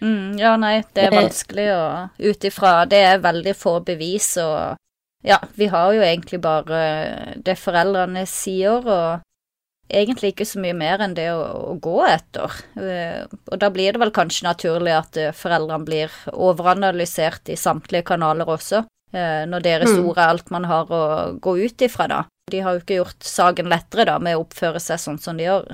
Mm, 0.00 0.38
ja, 0.40 0.54
nei, 0.60 0.78
det 0.96 1.06
er 1.06 1.14
vanskelig 1.14 1.66
å 1.70 1.84
Ut 2.18 2.44
ifra 2.44 2.82
Det 2.88 2.98
er 3.04 3.20
veldig 3.22 3.52
få 3.56 3.78
bevis, 3.86 4.34
og 4.42 4.80
ja, 5.24 5.38
vi 5.56 5.68
har 5.72 5.92
jo 5.96 6.02
egentlig 6.04 6.40
bare 6.44 6.80
det 7.40 7.54
foreldrene 7.56 8.26
sier, 8.28 8.84
og 8.84 9.22
egentlig 9.88 10.34
ikke 10.34 10.46
så 10.48 10.60
mye 10.60 10.76
mer 10.76 11.00
enn 11.04 11.14
det 11.16 11.30
å, 11.32 11.44
å 11.70 11.76
gå 11.80 11.94
etter. 12.08 12.58
Uh, 12.76 13.24
og 13.48 13.56
da 13.62 13.70
blir 13.72 13.94
det 13.94 14.02
vel 14.02 14.12
kanskje 14.12 14.48
naturlig 14.48 14.92
at 14.92 15.16
uh, 15.20 15.30
foreldrene 15.36 15.88
blir 15.88 16.18
overanalysert 16.32 17.48
i 17.52 17.56
samtlige 17.60 18.10
kanaler 18.12 18.50
også, 18.56 18.84
når 19.14 19.62
deres 19.62 19.92
mm. 19.94 20.06
ord 20.08 20.16
er 20.18 20.30
alt 20.32 20.48
man 20.50 20.64
har 20.66 20.88
å 20.90 21.02
gå 21.38 21.52
ut 21.62 21.82
ifra, 21.86 22.08
da. 22.10 22.16
De 22.50 22.60
har 22.64 22.74
jo 22.74 22.80
ikke 22.82 22.96
gjort 22.98 23.28
saken 23.28 23.68
lettere 23.70 24.08
da 24.08 24.16
med 24.18 24.34
å 24.34 24.40
oppføre 24.42 24.80
seg 24.82 24.98
sånn 24.98 25.20
som 25.22 25.38
de 25.38 25.46
gjør. 25.46 25.68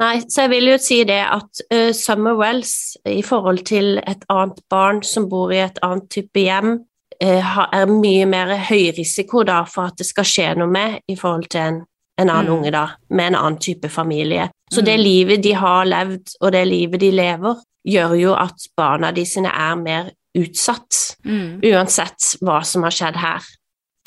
Nei, 0.00 0.22
så 0.24 0.46
jeg 0.46 0.50
vil 0.54 0.70
jo 0.70 0.78
si 0.80 1.02
det 1.04 1.20
at 1.20 1.60
Summer 1.94 2.32
Wells 2.38 2.96
i 3.04 3.20
forhold 3.22 3.60
til 3.68 3.98
et 4.00 4.24
annet 4.32 4.62
barn 4.72 5.02
som 5.04 5.28
bor 5.28 5.52
i 5.52 5.60
et 5.60 5.76
annet 5.84 6.08
type 6.10 6.40
hjem, 6.40 6.78
er 7.20 7.90
mye 7.92 8.24
mer 8.26 8.54
høyrisiko 8.70 9.44
da 9.46 9.60
for 9.68 9.92
at 9.92 10.00
det 10.00 10.08
skal 10.08 10.26
skje 10.26 10.46
noe 10.58 10.72
med 10.72 10.96
i 11.12 11.18
forhold 11.20 11.44
til 11.52 11.60
en 11.60 11.82
en 12.20 12.30
annen 12.30 12.46
mm. 12.46 12.58
unge, 12.58 12.70
da, 12.70 12.88
med 13.08 13.26
en 13.26 13.34
annen 13.34 13.58
type 13.58 13.88
familie. 13.88 14.48
Så 14.72 14.80
mm. 14.80 14.84
det 14.84 14.96
livet 15.00 15.42
de 15.42 15.52
har 15.52 15.84
levd, 15.88 16.34
og 16.40 16.52
det 16.52 16.64
livet 16.68 17.00
de 17.00 17.10
lever, 17.10 17.62
gjør 17.88 18.16
jo 18.20 18.34
at 18.38 18.68
barna 18.76 19.10
de 19.12 19.24
sine 19.26 19.50
er 19.50 19.76
mer 19.80 20.12
utsatt, 20.38 21.18
mm. 21.24 21.60
uansett 21.72 22.36
hva 22.40 22.62
som 22.66 22.86
har 22.86 22.94
skjedd 22.94 23.18
her. 23.20 23.48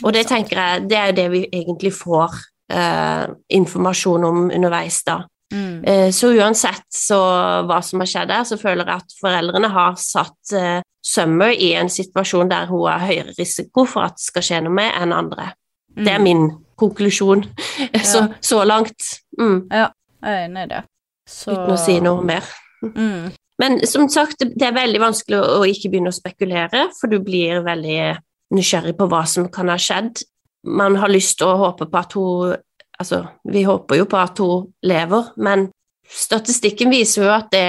Og 0.04 0.14
det 0.16 0.26
tenker 0.28 0.60
jeg, 0.60 0.86
det 0.90 1.00
er 1.00 1.12
jo 1.12 1.18
det 1.20 1.28
vi 1.32 1.42
egentlig 1.54 1.94
får 1.96 2.34
uh, 2.74 3.26
informasjon 3.50 4.26
om 4.28 4.42
underveis, 4.50 5.02
da. 5.08 5.22
Mm. 5.54 5.84
Eh, 5.84 6.10
så 6.12 6.32
uansett 6.34 6.88
så 6.90 7.20
hva 7.70 7.78
som 7.86 8.02
har 8.02 8.10
skjedd 8.10 8.34
her, 8.34 8.46
så 8.48 8.58
føler 8.58 8.88
jeg 8.88 9.04
at 9.04 9.16
foreldrene 9.22 9.70
har 9.72 9.98
satt 10.02 10.56
uh, 10.58 10.82
Summer 11.06 11.54
i 11.54 11.76
en 11.78 11.90
situasjon 11.92 12.50
der 12.50 12.66
hun 12.72 12.88
har 12.90 13.04
høyere 13.06 13.36
risiko 13.38 13.86
for 13.86 14.08
at 14.08 14.18
det 14.18 14.26
skal 14.26 14.46
skje 14.48 14.62
noe 14.66 14.74
med, 14.74 14.90
enn 14.98 15.14
andre. 15.14 15.52
Det 15.96 16.10
er 16.10 16.20
mm. 16.20 16.26
min 16.26 16.48
konklusjon 16.82 17.46
så, 18.12 18.26
ja. 18.26 18.28
så 18.42 18.64
langt. 18.66 19.12
Mm. 19.38 19.60
Ja, 19.70 19.90
jeg 20.26 20.34
er 20.34 20.46
enig 20.48 20.66
i 20.66 20.72
det. 20.74 20.84
Så... 21.30 21.54
Uten 21.54 21.76
å 21.76 21.80
si 21.80 22.00
noe 22.02 22.26
mer. 22.26 22.50
Mm. 22.82 23.34
Men 23.62 23.80
som 23.88 24.10
sagt, 24.12 24.44
det 24.44 24.66
er 24.68 24.76
veldig 24.76 25.00
vanskelig 25.00 25.40
å 25.40 25.62
ikke 25.70 25.94
begynne 25.94 26.12
å 26.12 26.16
spekulere, 26.16 26.90
for 26.98 27.12
du 27.12 27.22
blir 27.24 27.62
veldig 27.66 28.00
nysgjerrig 28.56 28.96
på 28.98 29.08
hva 29.12 29.24
som 29.30 29.48
kan 29.54 29.70
ha 29.72 29.78
skjedd. 29.80 30.26
Man 30.66 30.98
har 31.00 31.14
lyst 31.14 31.38
til 31.40 31.54
å 31.54 31.60
håpe 31.62 31.88
på 31.88 32.02
at 32.02 32.18
hun 32.18 32.58
Altså, 33.00 33.26
vi 33.44 33.66
håper 33.68 34.00
jo 34.00 34.08
på 34.10 34.18
at 34.18 34.40
hun 34.40 34.70
lever, 34.86 35.32
men 35.38 35.68
statistikken 36.06 36.94
viser 36.94 37.26
jo 37.26 37.34
at 37.34 37.50
det 37.52 37.68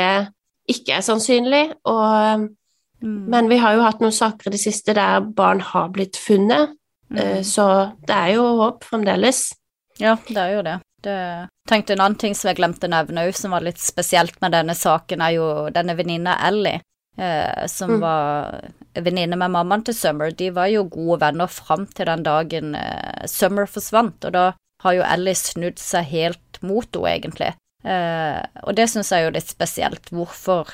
ikke 0.70 0.98
er 0.98 1.04
sannsynlig, 1.06 1.64
og 1.88 2.46
mm. 2.46 2.54
Men 3.02 3.48
vi 3.50 3.58
har 3.60 3.74
jo 3.76 3.82
hatt 3.84 4.00
noen 4.00 4.14
saker 4.14 4.48
i 4.48 4.54
det 4.54 4.60
siste 4.62 4.94
der 4.96 5.20
barn 5.36 5.60
har 5.60 5.90
blitt 5.94 6.16
funnet, 6.16 6.72
Eh, 7.14 7.36
mm. 7.36 7.44
Så 7.44 7.92
det 8.06 8.12
er 8.12 8.34
jo 8.34 8.46
håp 8.60 8.84
fremdeles. 8.84 9.50
Ja, 9.98 10.16
det 10.28 10.40
er 10.40 10.52
jo 10.56 10.64
det. 10.66 10.78
det. 11.04 11.20
Tenkte 11.68 11.94
en 11.94 12.02
annen 12.04 12.18
ting 12.20 12.34
som 12.34 12.50
jeg 12.50 12.60
glemte 12.60 12.88
å 12.88 12.92
nevne 12.92 13.26
òg, 13.28 13.36
som 13.38 13.54
var 13.54 13.64
litt 13.64 13.80
spesielt 13.82 14.40
med 14.44 14.54
denne 14.56 14.74
saken, 14.76 15.22
er 15.22 15.36
jo 15.38 15.46
denne 15.74 15.96
venninna 15.98 16.36
Ellie, 16.48 16.82
eh, 17.18 17.64
som 17.70 17.96
mm. 17.96 18.00
var 18.02 18.72
venninne 18.96 19.38
med 19.38 19.54
mammaen 19.54 19.86
til 19.86 19.96
Summer. 19.96 20.34
De 20.34 20.50
var 20.54 20.70
jo 20.72 20.86
gode 20.90 21.22
venner 21.24 21.50
fram 21.50 21.86
til 21.86 22.10
den 22.10 22.26
dagen 22.26 22.74
eh, 22.78 23.24
Summer 23.30 23.70
forsvant, 23.70 24.28
og 24.28 24.36
da 24.36 24.46
har 24.84 24.96
jo 24.96 25.06
Alice 25.06 25.52
snudd 25.52 25.80
seg 25.80 26.10
helt 26.12 26.60
mot 26.62 26.88
henne, 26.88 27.14
egentlig. 27.14 27.52
Eh, 27.86 28.40
og 28.66 28.74
det 28.76 28.88
syns 28.90 29.12
jeg 29.12 29.22
er 29.22 29.28
jo 29.28 29.36
litt 29.36 29.50
spesielt. 29.50 30.10
Hvorfor, 30.14 30.72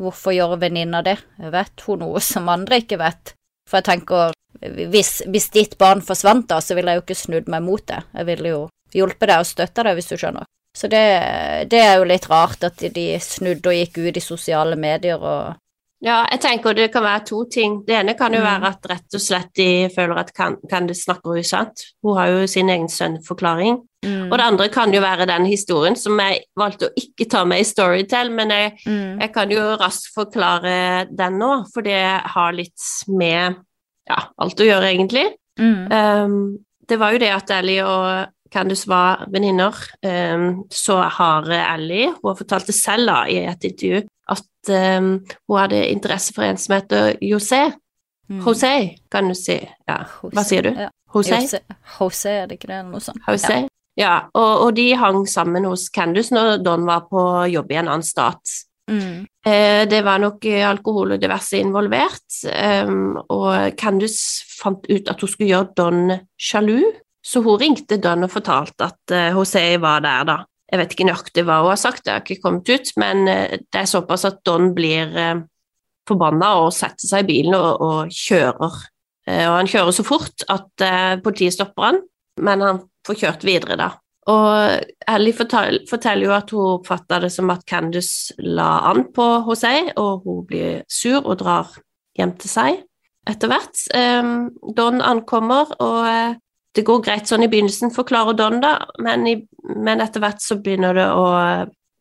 hvorfor 0.00 0.34
gjør 0.34 0.58
venninna 0.60 1.02
det? 1.06 1.18
Vet 1.38 1.86
hun 1.86 2.04
noe 2.04 2.22
som 2.24 2.50
andre 2.52 2.82
ikke 2.82 3.00
vet? 3.00 3.34
For 3.70 3.80
jeg 3.80 3.86
tenker, 3.86 4.34
hvis, 4.90 5.20
hvis, 5.30 5.50
ditt 5.54 5.76
barn 5.78 6.02
forsvant 6.02 6.48
da, 6.50 6.58
så 6.60 6.74
ville 6.74 6.92
jeg 6.92 7.00
jo 7.00 7.06
ikke 7.06 7.22
snudd 7.22 7.50
meg 7.52 7.64
mot 7.64 7.84
det. 7.86 8.02
Jeg 8.16 8.30
ville 8.32 8.54
jo 8.54 8.62
hjulpet 8.96 9.30
deg 9.30 9.44
og 9.44 9.48
støtta 9.48 9.86
deg, 9.86 9.98
hvis 9.98 10.10
du 10.10 10.16
skjønner. 10.18 10.48
Så 10.76 10.86
det, 10.90 11.02
det, 11.70 11.80
er 11.82 11.98
jo 11.98 12.06
litt 12.06 12.28
rart 12.30 12.62
at 12.66 12.78
de, 12.82 12.90
de 12.94 13.06
snudde 13.22 13.70
og 13.70 13.74
gikk 13.74 13.98
ut 13.98 14.18
i 14.18 14.22
sosiale 14.22 14.78
medier 14.78 15.18
og 15.18 15.58
Ja, 16.00 16.22
jeg 16.32 16.40
tenker 16.40 16.72
det 16.76 16.88
kan 16.94 17.04
være 17.04 17.26
to 17.28 17.42
ting. 17.52 17.80
Det 17.84 17.98
ene 17.98 18.14
kan 18.16 18.32
jo 18.32 18.40
mm. 18.40 18.46
være 18.46 18.68
at 18.72 18.86
rett 18.88 19.16
og 19.16 19.20
slett 19.20 19.50
de 19.58 19.68
føler 19.92 20.22
at 20.22 20.30
kan, 20.32 20.56
kan 20.70 20.88
det 20.88 20.96
snakker 20.96 21.36
usant. 21.36 21.84
Hun 22.00 22.16
har 22.16 22.30
jo 22.32 22.46
sin 22.48 22.72
egen 22.72 22.88
sønnforklaring. 22.88 23.82
Mm. 24.06 24.30
Og 24.30 24.38
det 24.40 24.46
andre 24.46 24.68
kan 24.72 24.94
jo 24.94 25.02
være 25.04 25.28
den 25.28 25.44
historien 25.50 25.98
som 26.00 26.16
jeg 26.24 26.40
valgte 26.56 26.88
å 26.88 26.94
ikke 26.96 27.26
ta 27.28 27.44
med 27.44 27.60
i 27.60 27.68
Storytel, 27.68 28.32
men 28.32 28.52
jeg, 28.54 28.72
mm. 28.86 29.20
jeg 29.20 29.32
kan 29.34 29.52
jo 29.52 29.66
raskt 29.80 30.08
forklare 30.14 31.04
den 31.12 31.36
nå, 31.42 31.50
for 31.74 31.84
det 31.84 32.00
har 32.32 32.56
litt 32.56 32.86
med 33.12 33.60
ja, 34.08 34.22
alt 34.40 34.62
å 34.62 34.68
gjøre, 34.70 34.88
egentlig. 34.94 35.26
Mm. 35.60 35.82
Um, 35.92 36.38
det 36.88 36.96
var 36.96 37.12
jo 37.12 37.20
det 37.20 37.34
at 37.34 37.52
Ellie 37.58 37.84
og 37.84 38.32
Candice 38.50 38.88
var 38.88 39.26
venninner. 39.30 39.76
Um, 40.00 40.64
så 40.72 40.96
har 41.04 41.44
Ellie 41.60 42.08
Hun 42.08 42.32
har 42.32 42.40
fortalt 42.40 42.72
det 42.72 42.78
selv 42.78 43.12
da, 43.12 43.20
i 43.28 43.44
et 43.44 43.68
intervju 43.68 44.00
at 44.30 44.72
um, 45.00 45.12
hun 45.48 45.60
hadde 45.60 45.82
interesse 45.90 46.34
for 46.36 46.46
en 46.46 46.60
som 46.60 46.76
heter 46.76 47.18
José. 47.24 47.66
Mm. 48.30 48.40
José, 48.46 48.74
kan 49.10 49.28
du 49.28 49.34
si. 49.34 49.58
Ja. 49.88 50.04
Hva 50.30 50.46
sier 50.46 50.68
du? 50.68 50.72
Ja. 50.86 50.88
José? 51.10 51.42
José, 51.98 52.34
er 52.44 52.50
det 52.50 52.60
ikke 52.60 52.70
det, 52.70 52.80
noe 52.86 53.02
sånt? 53.02 53.22
José? 53.26 53.64
Ja. 53.64 53.74
ja. 53.98 54.16
Og, 54.38 54.66
og, 54.66 54.74
de 54.78 54.90
hang 54.98 55.24
sammen 55.28 55.66
hos 55.66 55.88
Candice 55.94 56.34
når 56.34 56.60
Don 56.62 56.86
var 56.86 57.08
på 57.10 57.24
jobb 57.50 57.72
i 57.72 57.80
en 57.80 57.90
annen 57.90 58.06
stat. 58.06 58.54
Mm. 58.90 59.26
Eh, 59.46 59.82
det 59.90 60.00
var 60.06 60.22
nok 60.22 60.46
alkohol 60.66 61.14
og 61.14 61.22
diverse 61.22 61.58
involvert, 61.62 62.26
um, 62.86 63.20
og 63.30 63.76
Candice 63.78 64.46
fant 64.58 64.86
ut 64.90 65.10
at 65.10 65.22
hun 65.22 65.30
skulle 65.30 65.50
gjøre 65.50 65.74
Don 65.78 66.16
sjalu, 66.34 66.80
så 67.22 67.42
hun 67.44 67.60
ringte 67.60 68.00
Don 68.02 68.26
og 68.26 68.32
fortalte 68.32 68.88
at 68.90 69.14
uh, 69.14 69.38
José 69.38 69.64
var 69.82 70.02
der, 70.06 70.26
da. 70.26 70.38
Jeg 70.70 70.78
vet 70.78 70.92
ikke 70.94 71.08
nøyaktig 71.08 71.44
hva 71.46 71.60
hun 71.64 71.72
har 71.72 71.80
sagt, 71.80 72.04
det 72.06 72.14
har 72.14 72.22
ikke 72.22 72.42
kommet 72.44 72.70
ut, 72.70 72.92
men 73.00 73.26
eh, 73.28 73.58
det 73.60 73.82
er 73.82 73.90
såpass 73.90 74.26
at 74.28 74.42
Don 74.46 74.70
blir 74.76 75.10
forbanna 76.08 76.54
og 76.62 76.72
setter 76.74 77.06
seg 77.06 77.24
i 77.24 77.28
bilen 77.28 77.54
og, 77.58 77.82
og 77.84 78.14
kjører 78.14 78.78
Eh, 79.30 79.46
og 79.46 79.58
han 79.58 79.70
kjører 79.70 79.94
så 79.94 80.04
fort 80.06 80.46
at 80.50 80.84
eh, 80.84 81.16
politiet 81.24 81.56
stopper 81.56 81.88
han, 81.88 82.00
men 82.40 82.64
han 82.64 82.82
får 83.06 83.20
kjørt 83.22 83.46
videre, 83.46 83.76
da. 83.80 83.90
Og 84.30 85.08
Ellie 85.10 85.34
forteller, 85.34 85.86
forteller 85.90 86.28
jo 86.28 86.34
at 86.36 86.52
hun 86.54 86.74
oppfatta 86.76 87.22
det 87.24 87.32
som 87.34 87.50
at 87.52 87.64
Candice 87.68 88.36
la 88.44 88.84
an 88.90 89.06
på 89.14 89.26
hos 89.46 89.64
seg, 89.64 89.92
og 89.98 90.26
hun 90.26 90.44
blir 90.48 90.84
sur 90.90 91.24
og 91.24 91.40
drar 91.40 91.72
hjem 92.18 92.36
til 92.38 92.52
seg 92.52 92.82
etter 93.28 93.50
hvert. 93.50 93.80
Don 94.76 95.00
ankommer, 95.04 95.72
og 95.82 96.36
det 96.76 96.84
går 96.86 97.02
greit 97.04 97.30
sånn 97.30 97.44
i 97.44 97.50
begynnelsen, 97.50 97.92
forklarer 97.94 98.36
Don, 98.38 98.60
da, 98.62 98.76
men, 99.02 99.26
i, 99.26 99.36
men 99.74 100.02
etter 100.04 100.22
hvert 100.22 100.42
så 100.42 100.58
begynner 100.62 100.96
det 100.96 101.06
å 101.10 101.24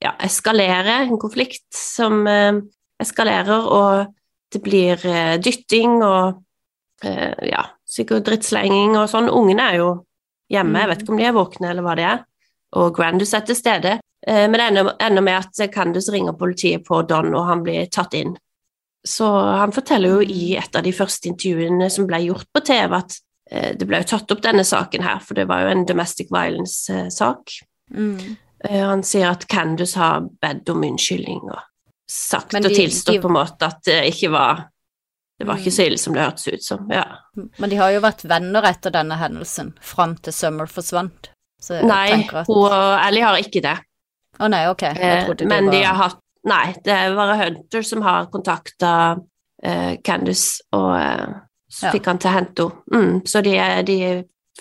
ja, 0.03 0.13
eskalere, 0.25 1.01
en 1.07 1.19
konflikt 1.21 1.67
som 1.75 2.21
eh, 2.29 2.59
eskalerer, 3.01 3.65
og 3.65 4.13
det 4.53 4.61
blir 4.65 5.05
eh, 5.07 5.35
dytting 5.41 5.99
og 6.03 6.45
ja, 6.99 7.61
sikkert 7.87 8.25
drittslenging 8.27 8.97
og 8.99 9.05
sånn. 9.07 9.29
Ungene 9.31 9.69
er 9.69 9.77
jo 9.79 9.91
hjemme, 10.51 10.81
jeg 10.81 10.89
vet 10.89 11.03
ikke 11.05 11.13
om 11.13 11.21
de 11.21 11.27
er 11.29 11.37
våkne 11.37 11.69
eller 11.71 11.85
hva 11.85 11.93
de 11.95 12.03
er, 12.03 12.17
og 12.75 12.89
Grandus 12.97 13.31
er 13.37 13.45
til 13.47 13.55
stede. 13.55 13.93
Men 14.27 14.57
det 14.75 14.83
ender 14.99 15.23
med 15.23 15.37
at 15.37 15.71
Candice 15.71 16.11
ringer 16.11 16.35
politiet 16.35 16.83
på 16.83 16.99
Don, 17.07 17.31
og 17.31 17.47
han 17.47 17.63
blir 17.63 17.87
tatt 17.87 18.17
inn. 18.19 18.33
Så 19.07 19.27
han 19.31 19.71
forteller 19.71 20.17
jo 20.17 20.21
i 20.21 20.55
et 20.59 20.75
av 20.75 20.83
de 20.83 20.91
første 20.95 21.29
intervjuene 21.31 21.87
som 21.91 22.07
ble 22.07 22.19
gjort 22.25 22.49
på 22.53 22.61
TV, 22.67 22.97
at 22.97 23.15
eh, 23.15 23.23
det 23.49 23.87
ble 23.89 24.03
jo 24.03 24.11
tatt 24.11 24.31
opp 24.31 24.43
denne 24.45 24.65
saken 24.67 25.03
her, 25.05 25.23
for 25.25 25.37
det 25.39 25.47
var 25.49 25.65
jo 25.65 25.73
en 25.73 25.87
domestic 25.89 26.29
violence-sak. 26.33 27.55
Mm. 27.95 28.35
Eh, 28.63 28.87
han 28.87 29.03
sier 29.03 29.31
at 29.31 29.47
Candice 29.49 29.99
har 29.99 30.27
bedt 30.41 30.69
om 30.69 30.83
unnskyldning 30.83 31.41
og 31.47 31.63
sagt 32.09 32.53
de, 32.53 32.61
og 32.61 32.75
tilstått 32.75 33.15
de... 33.15 33.23
på 33.23 33.31
en 33.31 33.37
måte 33.37 33.69
at 33.69 33.81
det 33.87 34.01
ikke 34.11 34.33
var 34.33 34.67
det 35.39 35.47
var 35.47 35.61
ikke 35.61 35.71
så 35.71 35.85
ille 35.87 35.97
som 36.01 36.15
det 36.15 36.23
hørtes 36.25 36.47
ut 36.51 36.63
som. 36.65 36.89
ja. 36.91 37.05
Men 37.63 37.71
de 37.71 37.77
har 37.79 37.93
jo 37.95 38.01
vært 38.03 38.25
venner 38.27 38.65
etter 38.67 38.91
denne 38.91 39.15
hendelsen, 39.21 39.69
fram 39.79 40.17
til 40.19 40.35
Summer 40.35 40.67
forsvant. 40.67 41.29
nei, 41.87 42.25
at... 42.27 42.41
hun 42.49 42.65
og 42.65 42.89
Ellie 42.99 43.23
har 43.23 43.39
ikke 43.39 43.61
det. 43.63 43.77
Å 44.35 44.43
oh, 44.43 44.49
nei, 44.51 44.65
ok. 44.67 44.83
Eh, 44.91 45.31
men 45.47 45.69
var... 45.69 45.71
de 45.71 45.85
har 45.85 46.01
hatt 46.05 46.25
Nei, 46.47 46.71
det 46.85 46.93
er 46.95 47.17
bare 47.17 47.33
Hunter 47.35 47.83
som 47.83 47.99
har 48.05 48.29
kontakta 48.31 48.91
uh, 49.19 49.93
Candice, 50.07 50.63
og 50.71 50.93
uh, 50.95 51.33
så 51.69 51.93
fikk 51.93 52.09
han 52.09 52.19
til 52.21 52.33
henne. 52.33 52.69
Mm, 52.93 53.21
så 53.29 53.41
de, 53.45 53.55
de 53.87 53.99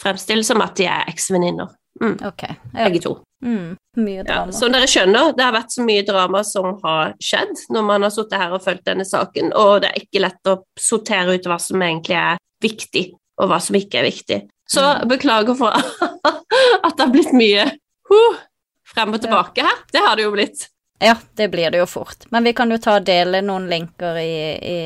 fremstiller 0.01 0.47
som 0.47 0.63
at 0.65 0.77
de 0.79 0.89
er 0.89 1.09
eksvenninner. 1.11 1.71
Mm. 2.01 2.19
Okay. 2.29 2.55
Ja. 2.75 2.85
Begge 2.85 3.01
to. 3.03 3.17
Mm. 3.45 3.77
Mye 3.97 4.23
drama. 4.23 4.53
Ja, 4.53 4.55
som 4.55 4.75
dere 4.75 4.89
skjønner, 4.91 5.33
det 5.37 5.45
har 5.47 5.55
vært 5.55 5.75
så 5.75 5.85
mye 5.87 6.05
drama 6.07 6.43
som 6.47 6.77
har 6.83 7.15
skjedd 7.23 7.65
når 7.75 7.87
man 7.87 8.07
har 8.07 8.15
sittet 8.15 8.39
her 8.41 8.55
og 8.55 8.63
fulgt 8.65 8.87
denne 8.87 9.07
saken, 9.07 9.53
og 9.59 9.83
det 9.83 9.91
er 9.91 10.05
ikke 10.05 10.23
lett 10.23 10.51
å 10.51 10.59
sortere 10.79 11.35
ut 11.39 11.51
hva 11.51 11.59
som 11.63 11.83
egentlig 11.83 12.19
er 12.21 12.41
viktig, 12.63 13.05
og 13.39 13.51
hva 13.51 13.61
som 13.63 13.79
ikke 13.79 14.01
er 14.01 14.09
viktig. 14.09 14.41
Så 14.69 14.85
mm. 14.85 15.07
beklager 15.11 15.59
for 15.59 15.75
at 15.75 16.95
det 16.95 17.05
har 17.05 17.15
blitt 17.15 17.35
mye 17.37 17.69
huh, 18.11 18.43
frem 18.89 19.15
og 19.15 19.23
tilbake 19.23 19.67
her. 19.67 19.87
Det 19.93 20.03
har 20.05 20.19
det 20.19 20.27
jo 20.27 20.35
blitt. 20.35 20.67
Ja, 20.99 21.17
det 21.35 21.49
blir 21.49 21.71
det 21.71 21.79
jo 21.79 21.87
fort. 21.87 22.27
Men 22.31 22.45
vi 22.45 22.53
kan 22.53 22.71
jo 22.71 22.79
ta 22.83 22.97
og 22.99 23.07
dele 23.07 23.41
noen 23.45 23.69
linker 23.71 24.19
i, 24.19 24.35
i 24.59 24.79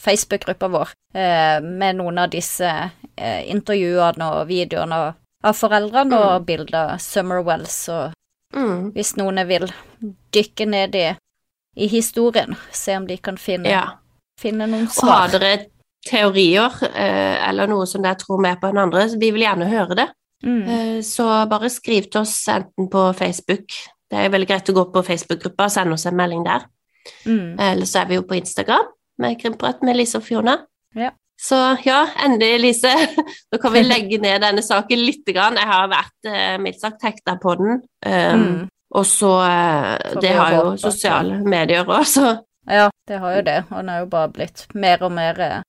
Facebook-gruppa 0.00 0.68
vår 0.68 0.92
eh, 1.16 1.60
med 1.64 2.00
noen 2.00 2.20
av 2.20 2.32
disse 2.34 2.68
eh, 2.68 3.42
intervjuene 3.50 4.28
og 4.36 4.48
videoene 4.50 5.00
av 5.44 5.56
foreldrene 5.56 6.12
mm. 6.12 6.20
og 6.20 6.46
bilder 6.48 6.94
av 6.96 7.02
Summer 7.04 7.40
Wells, 7.44 7.78
og 7.92 8.12
mm. 8.56 8.90
hvis 8.96 9.14
noen 9.20 9.40
vil 9.48 9.68
dykke 10.36 10.66
ned 10.68 10.98
i, 11.00 11.06
i, 11.76 11.88
historien, 11.88 12.56
se 12.72 12.96
om 12.96 13.08
de 13.08 13.16
kan 13.16 13.40
finne, 13.40 13.72
ja. 13.72 13.86
finne 14.40 14.68
noen 14.68 14.88
svar. 14.92 15.08
Og 15.08 15.14
har 15.16 15.34
dere 15.38 15.54
teorier 16.04 16.76
eh, 16.92 17.40
eller 17.48 17.72
noe 17.72 17.88
som 17.88 18.04
dere 18.04 18.20
tror 18.20 18.40
mer 18.44 18.60
på 18.60 18.68
enn 18.68 18.84
andre, 18.84 19.08
så 19.08 19.20
vi 19.20 19.32
vil 19.32 19.46
gjerne 19.46 19.72
høre 19.72 20.00
det. 20.02 20.08
Mm. 20.44 20.62
Eh, 20.68 21.00
så 21.04 21.28
bare 21.48 21.72
skriv 21.72 22.10
til 22.10 22.20
oss 22.20 22.36
enten 22.52 22.92
på 22.92 23.08
Facebook 23.16 23.72
det 24.12 24.20
er 24.20 24.32
veldig 24.32 24.48
greit 24.48 24.70
å 24.70 24.76
gå 24.76 24.84
på 24.92 25.02
Facebook-gruppa 25.06 25.68
og 25.68 25.74
sende 25.74 25.96
oss 25.96 26.06
en 26.08 26.16
melding 26.18 26.44
der. 26.46 26.66
Mm. 27.24 27.60
Eller 27.60 27.88
så 27.88 28.02
er 28.02 28.10
vi 28.10 28.18
jo 28.18 28.24
på 28.28 28.36
Instagram 28.38 28.88
med 29.20 29.38
Krimprat 29.40 29.82
med 29.86 29.96
Lise 29.98 30.18
og 30.20 30.26
Fiona. 30.26 30.58
Ja. 30.96 31.10
Så 31.40 31.56
ja, 31.84 32.06
endelig, 32.24 32.60
Lise. 32.60 32.92
Nå 33.52 33.58
kan 33.58 33.74
vi 33.74 33.82
legge 33.82 34.20
ned 34.22 34.44
denne 34.44 34.62
saken 34.62 35.02
litt. 35.02 35.24
Grann. 35.26 35.58
Jeg 35.58 35.70
har 35.70 35.90
vært 35.90 36.30
eh, 36.30 36.54
mildt 36.62 36.80
sagt 36.82 37.04
hekta 37.04 37.36
på 37.42 37.56
den. 37.60 37.82
Um, 38.06 38.44
mm. 38.44 38.58
Og 38.94 39.06
så 39.08 39.32
eh, 39.42 40.18
Det 40.22 40.34
har 40.36 40.54
jo 40.54 40.74
sosiale 40.78 41.40
medier 41.42 41.86
òg, 41.88 42.04
så 42.06 42.36
Ja, 42.70 42.88
det 43.08 43.18
har 43.20 43.38
jo 43.38 43.42
det. 43.44 43.58
Og 43.70 43.78
den 43.80 43.90
er 43.92 44.04
jo 44.04 44.10
bare 44.12 44.30
blitt 44.32 44.66
mer 44.74 45.02
og 45.04 45.12
mer 45.12 45.40
eh, 45.42 45.62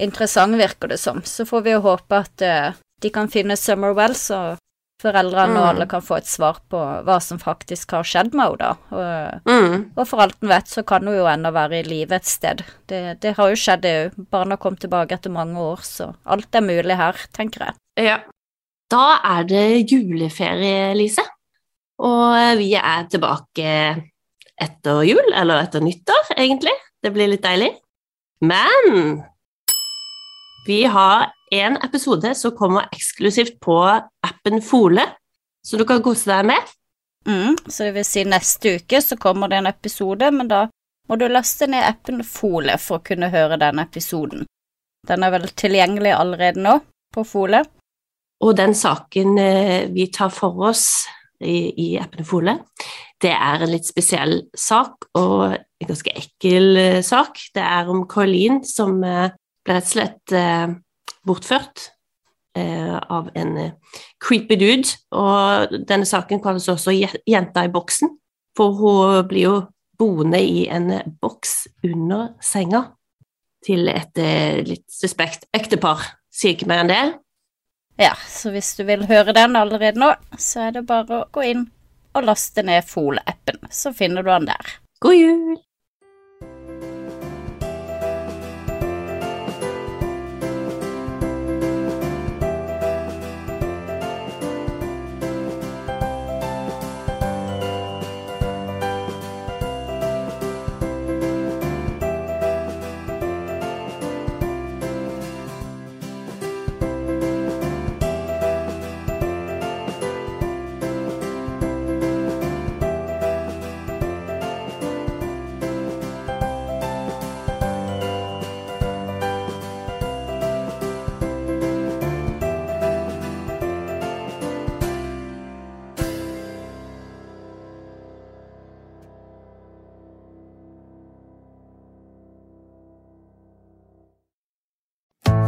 interessant, 0.00 0.58
virker 0.58 0.90
det 0.90 0.98
som. 1.00 1.22
Så 1.24 1.46
får 1.48 1.64
vi 1.64 1.76
jo 1.76 1.84
håpe 1.84 2.18
at 2.18 2.44
uh, 2.44 2.82
de 3.00 3.12
kan 3.14 3.30
finne 3.30 3.56
Summer 3.56 3.94
Wells 3.96 4.26
og 4.34 4.58
foreldrene, 5.04 5.52
mm. 5.54 5.60
og 5.60 5.66
alle 5.68 5.86
kan 5.90 6.04
få 6.04 6.18
et 6.20 6.28
svar 6.28 6.60
på 6.72 6.80
hva 7.06 7.18
som 7.22 7.40
faktisk 7.40 7.94
har 7.96 8.06
skjedd 8.08 8.32
med 8.34 8.46
henne, 8.46 8.60
da. 8.60 8.70
Og, 8.94 9.50
mm. 9.50 9.76
og, 9.94 10.02
for 10.08 10.24
alt 10.24 10.38
en 10.40 10.52
vet, 10.52 10.70
så 10.70 10.84
kan 10.88 11.06
hun 11.06 11.18
jo 11.18 11.28
ennå 11.30 11.52
være 11.54 11.82
i 11.82 11.86
live 11.88 12.16
et 12.16 12.28
sted. 12.28 12.64
Det, 12.90 13.02
det, 13.24 13.34
har 13.38 13.52
jo 13.52 13.60
skjedd, 13.60 13.84
det 13.84 14.28
Barna 14.32 14.58
kom 14.60 14.78
tilbake 14.80 15.18
etter 15.18 15.34
mange 15.34 15.60
år, 15.60 15.84
så 15.84 16.12
alt 16.24 16.56
er 16.56 16.64
mulig 16.64 16.98
her, 17.00 17.20
tenker 17.36 17.68
jeg. 17.68 17.78
Ja. 18.10 18.18
Da 18.92 19.04
er 19.36 19.46
det 19.48 19.66
juleferie, 19.90 20.92
Lise. 20.98 21.24
Og 22.04 22.58
vi 22.58 22.72
er 22.78 23.06
tilbake 23.10 23.68
etter 24.54 25.04
jul, 25.06 25.30
eller 25.34 25.62
etter 25.62 25.82
nyttår, 25.84 26.34
egentlig. 26.36 26.74
Det 27.02 27.12
blir 27.14 27.30
litt 27.30 27.44
deilig. 27.44 27.70
Men 28.44 29.22
vi 30.66 30.84
har 30.88 31.33
en 31.50 31.76
episode 31.84 32.34
som 32.38 32.54
kommer 32.56 32.88
eksklusivt 32.92 33.60
på 33.62 33.76
appen 33.84 34.62
Fole, 34.64 35.04
så 35.66 35.80
du 35.80 35.84
kan 35.88 36.02
kose 36.04 36.30
deg 36.30 36.48
med. 36.52 36.72
Mm, 37.28 37.56
så 37.66 37.86
det 37.86 37.94
vil 37.98 38.06
si 38.06 38.24
neste 38.28 38.76
uke 38.78 39.00
så 39.00 39.16
kommer 39.20 39.48
det 39.48 39.62
en 39.62 39.70
episode, 39.70 40.28
men 40.32 40.50
da 40.50 40.66
må 41.08 41.16
du 41.20 41.26
laste 41.28 41.68
ned 41.68 41.84
appen 41.84 42.24
Fole 42.24 42.76
for 42.80 43.00
å 43.00 43.06
kunne 43.06 43.30
høre 43.32 43.60
den 43.60 43.80
episoden. 43.82 44.44
Den 45.08 45.24
er 45.24 45.34
vel 45.34 45.48
tilgjengelig 45.52 46.14
allerede 46.16 46.64
nå 46.64 46.78
på 47.14 47.24
Fole. 47.28 47.64
Og 48.44 48.56
den 48.58 48.74
saken 48.76 49.38
eh, 49.40 49.90
vi 49.92 50.08
tar 50.12 50.32
for 50.34 50.68
oss 50.70 50.86
i, 51.40 51.72
i 51.80 51.88
appen 52.00 52.26
Fole, 52.28 52.58
det 53.20 53.32
er 53.32 53.62
en 53.64 53.72
litt 53.72 53.86
spesiell 53.88 54.40
sak, 54.56 55.08
og 55.16 55.54
en 55.54 55.88
ganske 55.88 56.12
ekkel 56.18 56.80
eh, 56.80 57.00
sak. 57.04 57.40
Det 57.54 57.62
er 57.64 57.88
om 57.92 58.04
Caroline 58.10 58.64
som 58.68 58.98
eh, 59.04 59.32
ble 59.64 59.78
rett 59.78 59.88
og 59.88 59.94
slett 59.94 60.34
bortført 61.26 61.90
eh, 62.56 62.96
av 62.96 63.30
en 63.34 63.56
eh, 63.60 63.72
creepy 64.22 64.58
dude. 64.60 64.96
Og 65.14 65.74
denne 65.88 66.08
saken 66.08 66.42
kalles 66.44 66.68
også 66.68 66.94
'Jenta 66.94 67.64
i 67.64 67.72
boksen', 67.72 68.16
for 68.56 68.76
hun 68.78 69.28
blir 69.28 69.48
jo 69.48 69.56
boende 69.98 70.40
i 70.42 70.66
en 70.68 70.90
boks 71.20 71.68
under 71.84 72.34
senga 72.42 72.86
til 73.64 73.88
et 73.88 74.18
eh, 74.20 74.62
litt 74.66 74.86
suspekt 74.90 75.48
ektepar. 75.54 76.02
Sier 76.34 76.56
ikke 76.56 76.68
mer 76.68 76.84
enn 76.84 76.92
det. 76.92 77.04
Ja, 78.00 78.14
så 78.26 78.50
hvis 78.50 78.72
du 78.74 78.82
vil 78.88 79.06
høre 79.06 79.34
den 79.36 79.54
allerede 79.56 80.00
nå, 80.00 80.10
så 80.38 80.66
er 80.66 80.74
det 80.74 80.86
bare 80.88 81.20
å 81.20 81.28
gå 81.32 81.44
inn 81.46 81.68
og 82.14 82.26
laste 82.26 82.62
ned 82.66 82.86
Fole-appen, 82.86 83.60
så 83.70 83.92
finner 83.94 84.22
du 84.22 84.30
den 84.32 84.50
der. 84.50 84.74
God 85.02 85.14
jul! 85.18 85.54